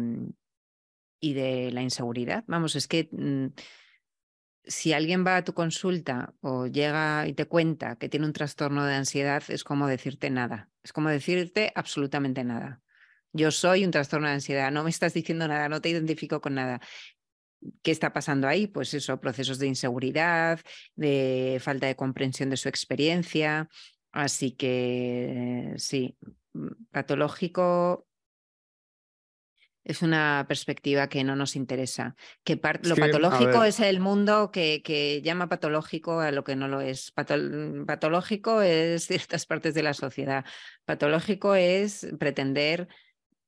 [1.21, 2.45] y de la inseguridad.
[2.47, 3.47] Vamos, es que mm,
[4.69, 8.85] si alguien va a tu consulta o llega y te cuenta que tiene un trastorno
[8.85, 12.83] de ansiedad, es como decirte nada, es como decirte absolutamente nada.
[13.33, 16.55] Yo soy un trastorno de ansiedad, no me estás diciendo nada, no te identifico con
[16.55, 16.81] nada.
[17.83, 18.67] ¿Qué está pasando ahí?
[18.67, 20.61] Pues eso, procesos de inseguridad,
[20.95, 23.69] de falta de comprensión de su experiencia.
[24.13, 26.17] Así que sí,
[26.53, 28.08] mm, patológico
[29.89, 32.15] es una perspectiva que no nos interesa.
[32.45, 36.83] Que lo patológico es el mundo que, que, llama patológico a lo que no lo
[36.83, 37.11] es.
[37.11, 40.45] patológico es ciertas partes de la sociedad.
[40.85, 42.89] Patológico es pretender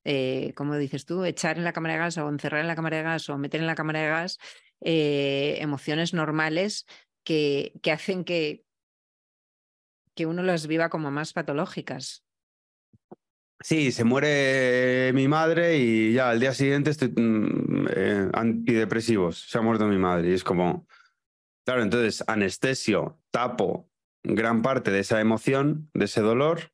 [0.03, 2.97] eh, como dices tú, echar en la cámara de gas o encerrar en la cámara
[2.97, 4.39] de gas o meter en la cámara de gas
[4.81, 6.87] eh, emociones normales
[7.23, 8.65] que, que hacen que,
[10.15, 12.23] que uno las viva como más patológicas.
[13.63, 19.49] Sí, se muere mi madre y ya al día siguiente estoy mm, eh, antidepresivos.
[19.49, 20.87] Se ha muerto mi madre y es como,
[21.65, 23.89] claro, entonces anestesio, tapo
[24.23, 26.71] gran parte de esa emoción, de ese dolor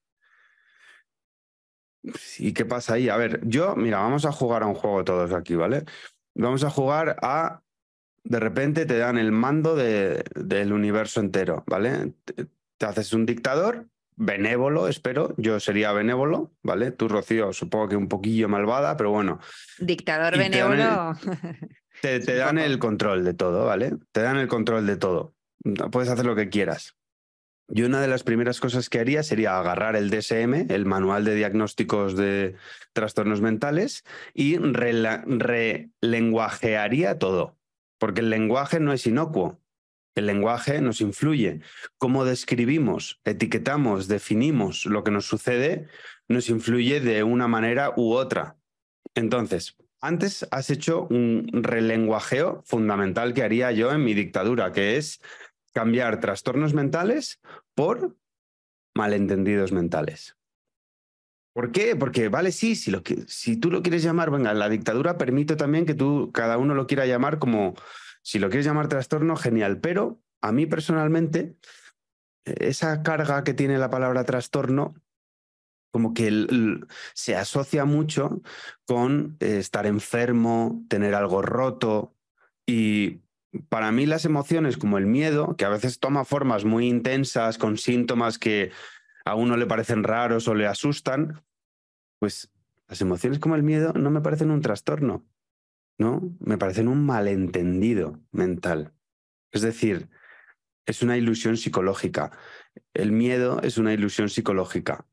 [2.39, 3.09] ¿Y qué pasa ahí?
[3.09, 5.85] A ver, yo, mira, vamos a jugar a un juego todos aquí, ¿vale?
[6.35, 7.63] Vamos a jugar a,
[8.23, 12.13] de repente te dan el mando del universo entero, ¿vale?
[12.25, 16.91] Te, haces un dictador, benévolo, espero, yo sería benévolo, ¿vale?
[16.91, 19.39] Tú, Rocío, supongo que un poquillo malvada, pero bueno.
[19.79, 21.13] Dictador benévolo.
[22.01, 23.93] te dan el control de todo, ¿vale?
[24.11, 25.33] Te dan el control de todo.
[25.91, 26.95] Puedes hacer lo que quieras.
[27.69, 31.35] Yo una de las primeras cosas que haría sería agarrar el DSM, el Manual de
[31.35, 32.55] Diagnósticos de
[32.93, 37.57] Trastornos Mentales, y relenguajearía todo,
[37.99, 39.59] porque el lenguaje no es inocuo.
[40.17, 41.61] El lenguaje nos influye.
[41.99, 45.89] Cómo describimos, etiquetamos, definimos lo que nos sucede,
[46.27, 48.57] nos influye de una manera u otra.
[49.13, 55.21] Entonces, antes has hecho un relenguajeo fundamental que haría yo en mi dictadura, que es
[55.71, 57.39] cambiar trastornos mentales
[57.75, 58.17] por
[58.95, 60.35] malentendidos mentales.
[61.53, 61.95] ¿Por qué?
[61.95, 65.85] Porque, vale, sí, si, lo si tú lo quieres llamar, venga, la dictadura permite también
[65.85, 67.75] que tú, cada uno lo quiera llamar como,
[68.27, 71.55] si lo quieres llamar trastorno, genial, pero a mí personalmente,
[72.43, 74.95] esa carga que tiene la palabra trastorno,
[75.93, 76.45] como que
[77.13, 78.41] se asocia mucho
[78.85, 82.17] con eh, estar enfermo, tener algo roto,
[82.65, 83.21] y
[83.69, 87.77] para mí las emociones como el miedo, que a veces toma formas muy intensas, con
[87.77, 88.71] síntomas que
[89.23, 91.45] a uno le parecen raros o le asustan,
[92.19, 92.51] pues
[92.89, 95.25] las emociones como el miedo no me parecen un trastorno,
[95.97, 96.35] ¿no?
[96.39, 98.93] Me parecen un malentendido mental.
[99.51, 100.09] Es decir,
[100.85, 102.31] es una ilusión psicológica.
[102.93, 105.05] El miedo es una ilusión psicológica.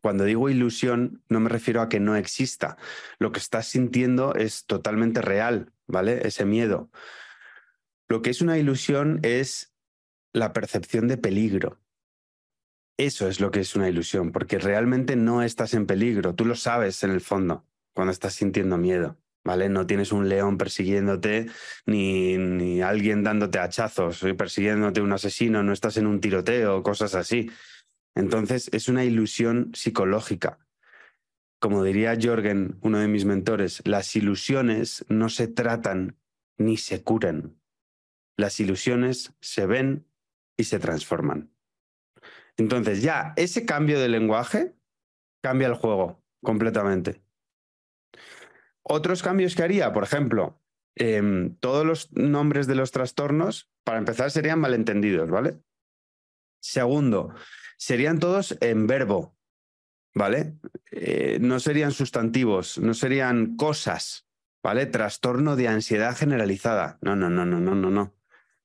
[0.00, 2.76] Cuando digo ilusión, no me refiero a que no exista.
[3.18, 6.26] Lo que estás sintiendo es totalmente real, ¿vale?
[6.26, 6.90] Ese miedo.
[8.08, 9.74] Lo que es una ilusión es
[10.32, 11.80] la percepción de peligro.
[12.96, 16.56] Eso es lo que es una ilusión, porque realmente no estás en peligro, tú lo
[16.56, 19.68] sabes en el fondo, cuando estás sintiendo miedo, ¿vale?
[19.68, 21.46] No tienes un león persiguiéndote,
[21.86, 27.50] ni, ni alguien dándote hachazos, persiguiéndote un asesino, no estás en un tiroteo, cosas así.
[28.14, 30.58] Entonces es una ilusión psicológica.
[31.60, 36.16] Como diría Jorgen, uno de mis mentores, las ilusiones no se tratan
[36.56, 37.56] ni se curan.
[38.36, 40.06] Las ilusiones se ven
[40.56, 41.50] y se transforman.
[42.56, 44.74] Entonces ya ese cambio de lenguaje
[45.40, 47.22] cambia el juego completamente.
[48.88, 50.60] Otros cambios que haría, por ejemplo,
[50.94, 55.60] em, todos los nombres de los trastornos, para empezar, serían malentendidos, ¿vale?
[56.60, 57.34] Segundo,
[57.76, 59.36] serían todos en verbo,
[60.14, 60.58] ¿vale?
[60.90, 64.26] Eh, no serían sustantivos, no serían cosas,
[64.62, 64.86] ¿vale?
[64.86, 66.98] Trastorno de ansiedad generalizada.
[67.00, 68.14] No, no, no, no, no, no, no.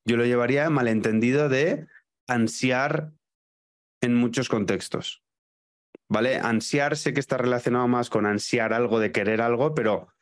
[0.06, 1.88] Yo lo llevaría malentendido de
[2.28, 3.14] ansiar
[4.02, 5.24] en muchos contextos.
[6.10, 6.38] ¿Vale?
[6.38, 10.13] Ansiar sé que está relacionado más con ansiar algo, de querer algo, pero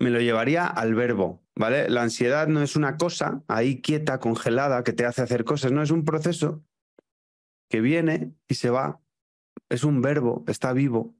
[0.00, 1.88] me lo llevaría al verbo, ¿vale?
[1.90, 5.82] La ansiedad no es una cosa ahí quieta, congelada, que te hace hacer cosas, no,
[5.82, 6.64] es un proceso
[7.68, 9.00] que viene y se va.
[9.68, 11.14] Es un verbo, está vivo.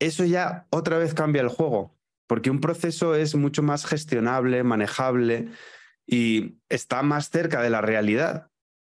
[0.00, 5.48] Eso ya otra vez cambia el juego, porque un proceso es mucho más gestionable, manejable
[6.04, 8.50] y está más cerca de la realidad.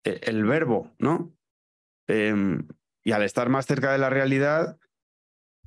[0.06, 1.36] E, el verbo, ¿no?
[2.08, 2.68] Em,
[3.04, 4.80] y al estar más cerca de la realidad,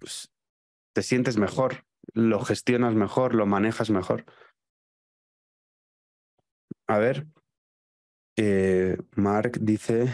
[0.00, 0.32] pues
[0.94, 4.24] te sientes mejor, lo gestionas mejor, lo manejas mejor.
[6.86, 7.26] A ver,
[8.36, 10.08] eh, Mark dice,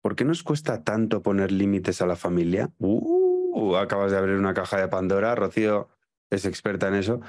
[0.00, 2.70] ¿por qué nos cuesta tanto poner límites a la familia?
[2.78, 5.88] Uh, acabas de abrir una caja de Pandora, Rocío
[6.30, 7.20] es experta en eso.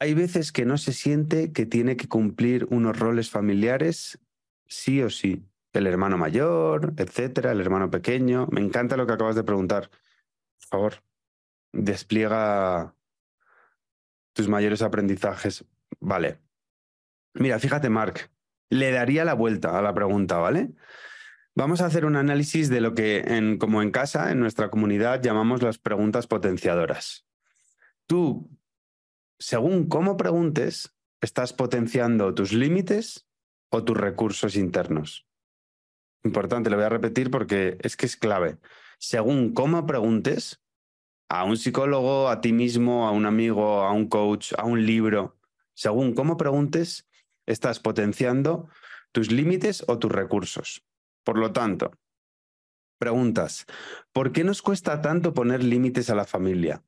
[0.00, 4.20] Hay veces que no se siente que tiene que cumplir unos roles familiares
[4.66, 8.46] sí o sí el hermano mayor, etcétera, el hermano pequeño.
[8.50, 9.90] Me encanta lo que acabas de preguntar.
[9.90, 11.02] Por favor,
[11.72, 12.94] despliega
[14.32, 15.64] tus mayores aprendizajes.
[16.00, 16.40] Vale.
[17.34, 18.30] Mira, fíjate, Mark,
[18.70, 20.70] le daría la vuelta a la pregunta, ¿vale?
[21.54, 25.20] Vamos a hacer un análisis de lo que, en, como en casa, en nuestra comunidad,
[25.20, 27.26] llamamos las preguntas potenciadoras.
[28.06, 28.48] Tú,
[29.38, 33.26] según cómo preguntes, estás potenciando tus límites
[33.70, 35.26] o tus recursos internos.
[36.24, 38.58] Importante, lo voy a repetir porque es que es clave.
[38.98, 40.60] Según cómo preguntes
[41.28, 45.36] a un psicólogo, a ti mismo, a un amigo, a un coach, a un libro,
[45.74, 47.06] según cómo preguntes,
[47.46, 48.68] estás potenciando
[49.12, 50.84] tus límites o tus recursos.
[51.24, 51.92] Por lo tanto,
[52.98, 53.66] preguntas,
[54.12, 56.82] ¿por qué nos cuesta tanto poner límites a la familia?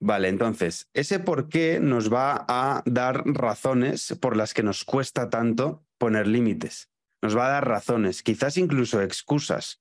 [0.00, 5.28] Vale, entonces, ese por qué nos va a dar razones por las que nos cuesta
[5.28, 6.88] tanto poner límites
[7.22, 9.80] nos va a dar razones, quizás incluso excusas.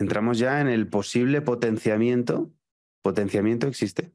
[0.00, 2.50] Entramos ya en el posible potenciamiento,
[3.02, 4.12] potenciamiento existe,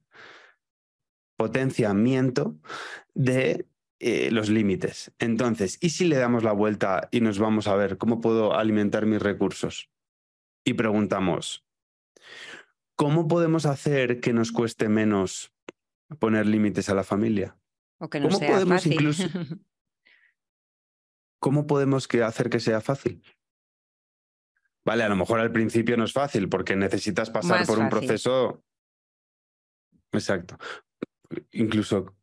[1.38, 2.57] potenciamiento
[3.13, 3.67] de
[3.99, 5.13] eh, los límites.
[5.19, 9.05] Entonces, ¿y si le damos la vuelta y nos vamos a ver cómo puedo alimentar
[9.05, 9.91] mis recursos?
[10.65, 11.67] Y preguntamos,
[12.95, 15.53] ¿cómo podemos hacer que nos cueste menos
[16.17, 17.57] poner límites a la familia?
[17.99, 19.23] O que no ¿Cómo podemos incluso
[21.39, 23.21] ¿cómo podemos hacer que sea fácil?
[24.86, 28.63] Vale, a lo mejor al principio no es fácil porque necesitas pasar por un proceso.
[30.11, 30.57] Exacto.
[31.51, 32.15] Incluso,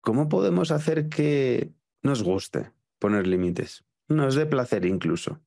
[0.00, 1.70] ¿cómo podemos hacer que
[2.02, 3.84] nos guste poner límites?
[4.08, 5.40] Nos dé placer incluso.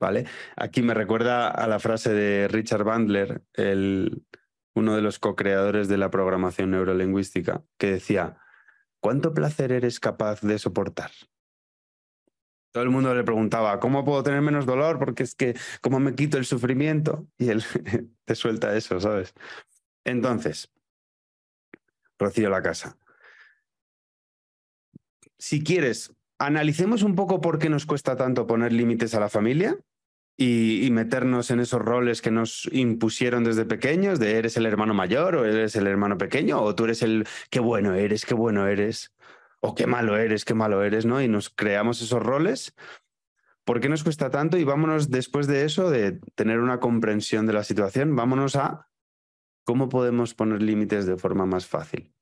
[0.00, 0.26] ¿Vale?
[0.56, 4.24] Aquí me recuerda a la frase de Richard Bandler, el,
[4.74, 8.38] uno de los co-creadores de la programación neurolingüística, que decía,
[9.00, 11.10] ¿cuánto placer eres capaz de soportar?
[12.72, 14.98] Todo el mundo le preguntaba, ¿cómo puedo tener menos dolor?
[14.98, 17.26] Porque es que, ¿cómo me quito el sufrimiento?
[17.38, 17.62] Y él
[18.24, 19.34] te suelta eso, ¿sabes?
[20.04, 20.72] Entonces,
[22.18, 22.96] Rocío la casa.
[25.38, 29.76] Si quieres, analicemos un poco por qué nos cuesta tanto poner límites a la familia
[30.36, 34.94] y, y, meternos en esos roles que nos impusieron desde pequeños, de eres el hermano
[34.94, 38.66] mayor o eres el hermano pequeño o tú eres el qué bueno eres, qué bueno
[38.68, 39.12] eres
[39.64, 41.22] o qué malo eres, qué malo eres, ¿no?
[41.22, 42.74] Y nos creamos esos roles.
[43.64, 44.58] ¿Por qué nos cuesta tanto?
[44.58, 48.88] Y vámonos después de eso, de tener una comprensión de la situación, vámonos a
[49.64, 52.12] cómo podemos poner límites de forma más fácil.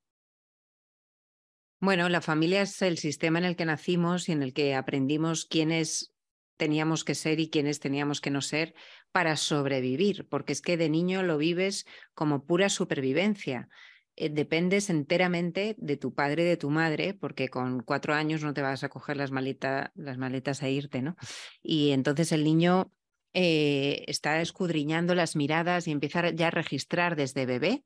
[1.79, 5.45] Bueno, la familia es el sistema en el que nacimos y en el que aprendimos
[5.45, 6.13] quiénes
[6.57, 8.75] teníamos que ser y quiénes teníamos que no ser
[9.11, 13.67] para sobrevivir, porque es que de niño lo vives como pura supervivencia
[14.15, 18.53] eh, dependes enteramente de tu padre y de tu madre, porque con cuatro años no
[18.53, 21.15] te vas a coger las, maletas a irte, ¿no?
[21.61, 22.91] Y entonces el niño
[23.33, 27.83] eh, está escudriñando las miradas y empieza ya a registrar desde bebé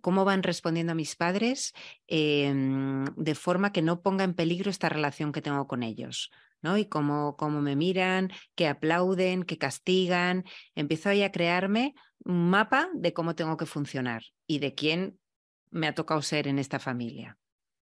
[0.00, 1.72] cómo van respondiendo mis padres
[2.06, 6.30] em, de forma que no ponga en peligro esta relación que tengo con ellos.
[6.62, 6.78] ¿No?
[6.78, 10.44] Y cómo, cómo me miran, que aplauden, que castigan.
[10.74, 11.94] Empiezo ahí a crearme
[12.24, 15.18] un mapa de cómo tengo que funcionar y de quién
[15.70, 17.38] me ha tocado ser en esta familia.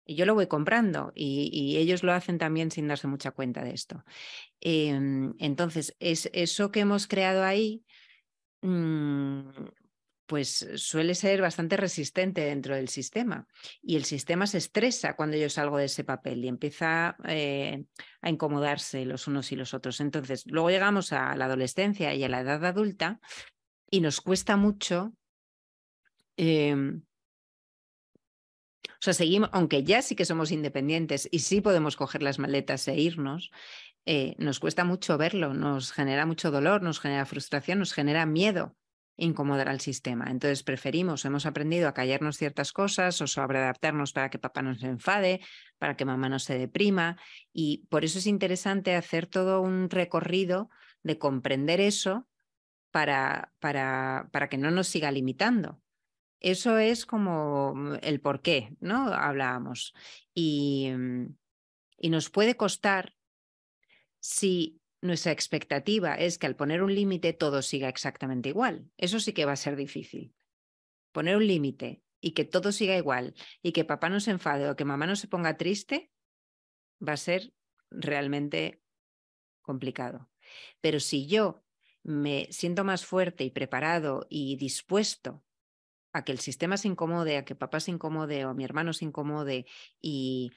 [0.05, 3.71] Y yo lo voy comprando y, ellos lo hacen también sin darse mucha cuenta de
[3.75, 4.03] esto.
[4.59, 7.83] Em, entonces, es, eso que hemos creado ahí,
[8.61, 9.49] mm,
[10.29, 13.47] pues suele ser bastante resistente dentro del sistema.
[13.81, 17.83] Y el sistema se estresa cuando yo salgo de ese papel y empieza eh,
[18.21, 19.99] a incomodarse los unos y los otros.
[20.01, 23.19] Entonces, luego llegamos a la adolescencia y a la edad adulta
[23.89, 25.15] y nos cuesta mucho.
[26.37, 27.01] Em,
[28.85, 32.87] o sea, seguimos, aunque ya sí que somos independientes y sí podemos coger las maletas
[32.87, 33.49] e irnos,
[34.05, 38.75] eh, nos cuesta mucho verlo, nos genera mucho dolor, nos genera frustración, nos genera miedo
[39.19, 40.25] incomodar al sistema.
[40.29, 44.87] Entonces preferimos, hemos aprendido a callarnos ciertas cosas o sobreadaptarnos para que papá no se
[44.87, 45.41] enfade,
[45.77, 47.17] para que mamá no se deprima.
[47.53, 50.69] Y por eso es interesante hacer todo un recorrido
[51.03, 52.27] de comprender eso
[52.91, 55.81] para, para, para que no nos siga limitando.
[56.39, 59.13] Eso es como mm, el por qué, ¿no?
[59.13, 59.93] Hablábamos.
[60.33, 61.35] Y, mm,
[61.97, 63.13] y nos puede costar
[64.19, 68.91] si nuestra expectativa es que al poner un límite todo siga exactamente igual.
[68.97, 70.35] Eso sí que va a ser difícil.
[71.11, 74.75] Poner un límite y que todo siga igual y que papá no se enfade o
[74.75, 76.11] que mamá no se ponga triste
[77.05, 77.53] va a ser
[77.89, 78.81] realmente
[79.61, 80.29] complicado.
[80.81, 81.63] Pero si yo
[82.03, 85.43] me siento más fuerte y preparado y dispuesto
[86.11, 89.05] a que el sistema se incomode, a que papá se incomode o mi hermano se
[89.05, 89.65] incomode
[90.01, 90.51] y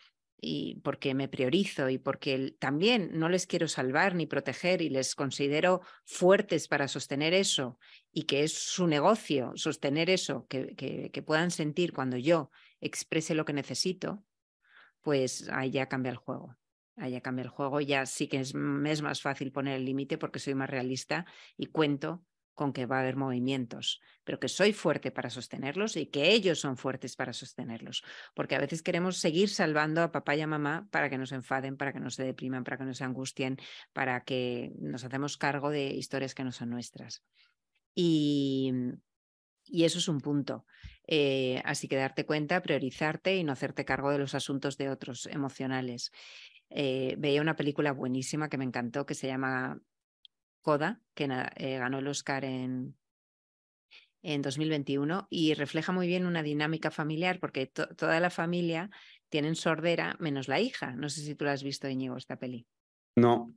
[0.45, 5.15] y porque me priorizo y porque también no les quiero salvar ni proteger y les
[5.15, 7.79] considero fuertes para sostener eso
[8.11, 13.45] y que es su negocio sostener eso, que, que, puedan sentir cuando yo exprese lo
[13.45, 14.25] que necesito,
[15.01, 16.57] pues ahí ya cambia el juego.
[16.97, 18.53] Ahí ya cambia el juego, ya sí que es,
[18.87, 21.25] es más fácil poner el límite porque soy más realista
[21.57, 22.25] y cuento
[22.55, 26.61] con que va a haber movimientos, pero que soy fuerte para sostenerlos y que ellos
[26.61, 28.03] son fuertes para sostenerlos.
[28.35, 31.77] Porque a veces queremos seguir salvando a papá y a mamá para que nos enfaden,
[31.77, 33.59] para que no se depriman, para que no se angustien,
[33.93, 37.23] para que nos hacemos cargo de historias que no son nuestras.
[37.95, 38.73] Y,
[39.65, 40.67] y eso es un punto.
[41.07, 45.27] Eh, así que darte cuenta, priorizarte y no hacerte cargo de los asuntos de otros
[45.27, 46.13] emocionales.
[46.71, 49.81] Eh, veía una película buenísima que me encantó que se llama
[50.63, 52.97] Coda, que eh, ganó el Oscar en,
[54.23, 58.91] en 2021 y refleja muy bien una dinámica familiar porque toda la familia
[59.29, 60.95] tienen sordera menos la hija.
[60.95, 62.67] No sé si tú la has visto, Íñigo, esta peli.
[63.17, 63.55] No.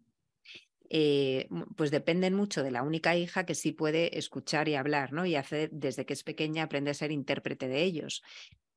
[0.90, 5.26] Eh, pues dependen mucho de la única hija que sí puede escuchar y hablar, ¿no?
[5.26, 8.22] Y hace, desde que es pequeña aprende a ser intérprete de ellos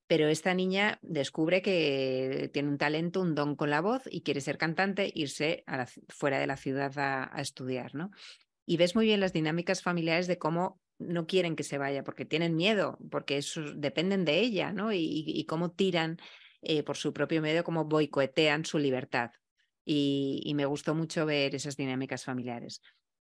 [0.08, 4.40] pero esta niña descubre que tiene un talento, un don con la voz y quiere
[4.40, 5.64] ser cantante, irse
[6.08, 8.10] fuera de la ciudad a, estudiar, ¿no?
[8.66, 12.24] Y ves muy bien las dinámicas familiares de cómo no quieren que se vaya, porque
[12.24, 13.40] tienen miedo, porque
[13.76, 14.92] dependen de ella, ¿no?
[14.92, 16.18] Y, cómo tiran
[16.62, 19.30] eh, por su propio medio, cómo boicotean su libertad.
[19.84, 22.82] y me gustó mucho ver esas dinámicas familiares.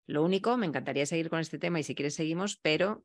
[0.06, 3.04] Lo único, me encantaría seguir con este tema y si quieres seguimos, pero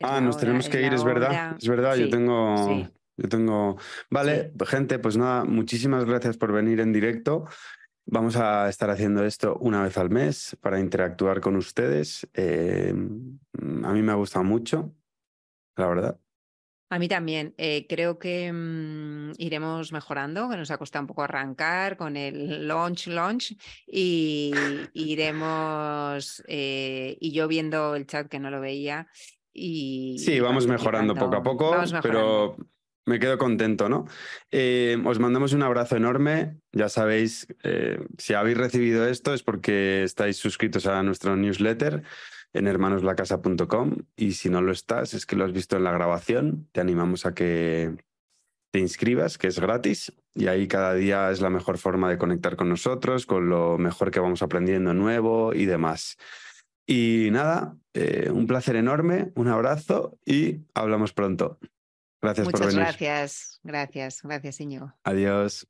[0.00, 1.56] ah, nos tenemos que ir, es verdad.
[1.58, 2.88] Es verdad, yo tengo.
[3.16, 3.76] Yo tengo.
[4.10, 7.46] Vale, gente, pues nada, muchísimas gracias por venir en directo.
[8.04, 12.28] Vamos a estar haciendo esto una vez al mes para interactuar con ustedes.
[12.34, 14.94] Eh, a mí me ha gustado mucho,
[15.76, 16.18] la verdad.
[16.92, 17.54] A mí también.
[17.56, 22.68] Eh, creo que mm, iremos mejorando, que nos ha costado un poco arrancar con el
[22.68, 24.52] launch, launch, y
[24.92, 29.08] iremos, eh, y yo viendo el chat que no lo veía,
[30.18, 32.56] sí, vamos mejorando poco a poco, pero
[33.04, 34.06] me quedo contento, ¿no?
[34.50, 36.58] Eh, os mandamos un abrazo enorme.
[36.72, 42.02] Ya sabéis, eh, si habéis recibido esto es porque estáis suscritos a nuestro newsletter
[42.52, 46.68] en hermanoslacasa.com y si no lo estás es que lo has visto en la grabación.
[46.72, 47.96] Te animamos a que
[48.70, 52.56] te inscribas, que es gratis, y ahí cada día es la mejor forma de conectar
[52.56, 56.16] con nosotros, con lo mejor que vamos aprendiendo nuevo y demás.
[56.86, 61.58] Y nada, eh, un placer enorme, un abrazo y hablamos pronto.
[62.20, 62.76] Gracias por venir.
[62.76, 64.94] Gracias, gracias, gracias, señor.
[65.04, 65.68] Adiós.